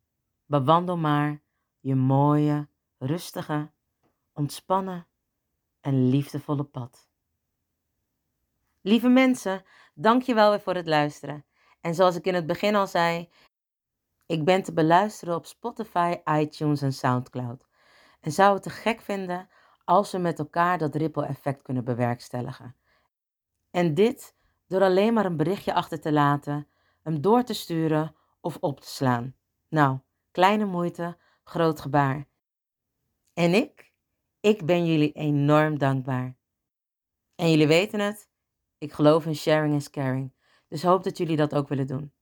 Bewandel 0.47 0.97
maar 0.97 1.43
je 1.83 1.95
mooie, 1.95 2.69
rustige, 2.99 3.71
ontspannen 4.33 5.07
en 5.81 6.09
liefdevolle 6.09 6.65
pad. 6.65 7.09
Lieve 8.81 9.09
mensen, 9.09 9.63
dank 9.95 10.23
je 10.23 10.35
wel 10.35 10.51
weer 10.51 10.61
voor 10.61 10.75
het 10.75 10.87
luisteren. 10.87 11.45
En 11.81 11.95
zoals 11.95 12.17
ik 12.17 12.27
in 12.27 12.35
het 12.35 12.47
begin 12.47 12.75
al 12.75 12.87
zei, 12.87 13.29
ik 14.27 14.45
ben 14.45 14.63
te 14.63 14.73
beluisteren 14.73 15.35
op 15.35 15.47
Spotify, 15.47 16.17
iTunes 16.25 16.83
en 16.83 16.93
SoundCloud. 16.93 17.67
En 18.21 18.33
zou 18.33 18.55
het 18.55 18.63
te 18.63 18.71
gek 18.71 19.01
vinden 19.01 19.49
als 19.85 20.13
we 20.13 20.19
met 20.19 20.39
elkaar 20.39 20.79
dat 20.79 20.95
ripple 20.95 21.27
effect 21.27 21.63
kunnen 21.63 21.85
bewerkstelligen. 21.85 22.77
En 23.71 23.95
dit 23.95 24.35
door 24.67 24.83
alleen 24.83 25.15
maar 25.15 25.25
een 25.25 25.37
berichtje 25.37 25.75
achter 25.75 26.01
te 26.01 26.13
laten, 26.13 26.67
hem 27.03 27.21
door 27.21 27.43
te 27.43 27.55
sturen 27.55 28.15
of 28.41 28.57
op 28.61 28.81
te 28.81 28.89
slaan. 28.89 29.35
Nou, 29.69 29.99
kleine 30.31 30.65
moeite, 30.65 31.17
groot 31.45 31.81
gebaar. 31.81 32.29
En 33.33 33.55
ik? 33.55 33.93
Ik 34.41 34.67
ben 34.67 34.87
jullie 34.87 35.13
enorm 35.13 35.79
dankbaar. 35.79 36.37
En 37.35 37.51
jullie 37.51 37.67
weten 37.67 38.01
het, 38.01 38.29
ik 38.79 38.93
geloof 38.93 39.27
in 39.27 39.35
sharing 39.35 39.75
is 39.75 39.91
caring. 39.91 40.33
Dus 40.69 40.83
hoop 40.83 41.03
dat 41.03 41.19
jullie 41.19 41.37
dat 41.37 41.55
ook 41.55 41.69
willen 41.69 41.87
doen. 41.87 42.13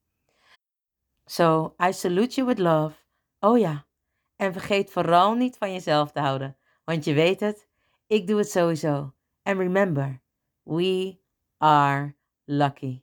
So, 1.24 1.74
I 1.84 1.92
salute 1.92 2.34
you 2.34 2.46
with 2.46 2.58
love. 2.58 2.96
Oh 3.38 3.58
ja, 3.58 3.86
en 4.36 4.52
vergeet 4.52 4.90
vooral 4.90 5.34
niet 5.34 5.56
van 5.56 5.72
jezelf 5.72 6.12
te 6.12 6.20
houden. 6.20 6.56
Want 6.84 7.04
je 7.04 7.12
weet 7.12 7.40
het, 7.40 7.68
ik 8.06 8.26
doe 8.26 8.38
het 8.38 8.50
sowieso. 8.50 9.14
And 9.42 9.58
remember, 9.58 10.20
we 10.62 11.18
are 11.58 12.14
lucky. 12.44 13.02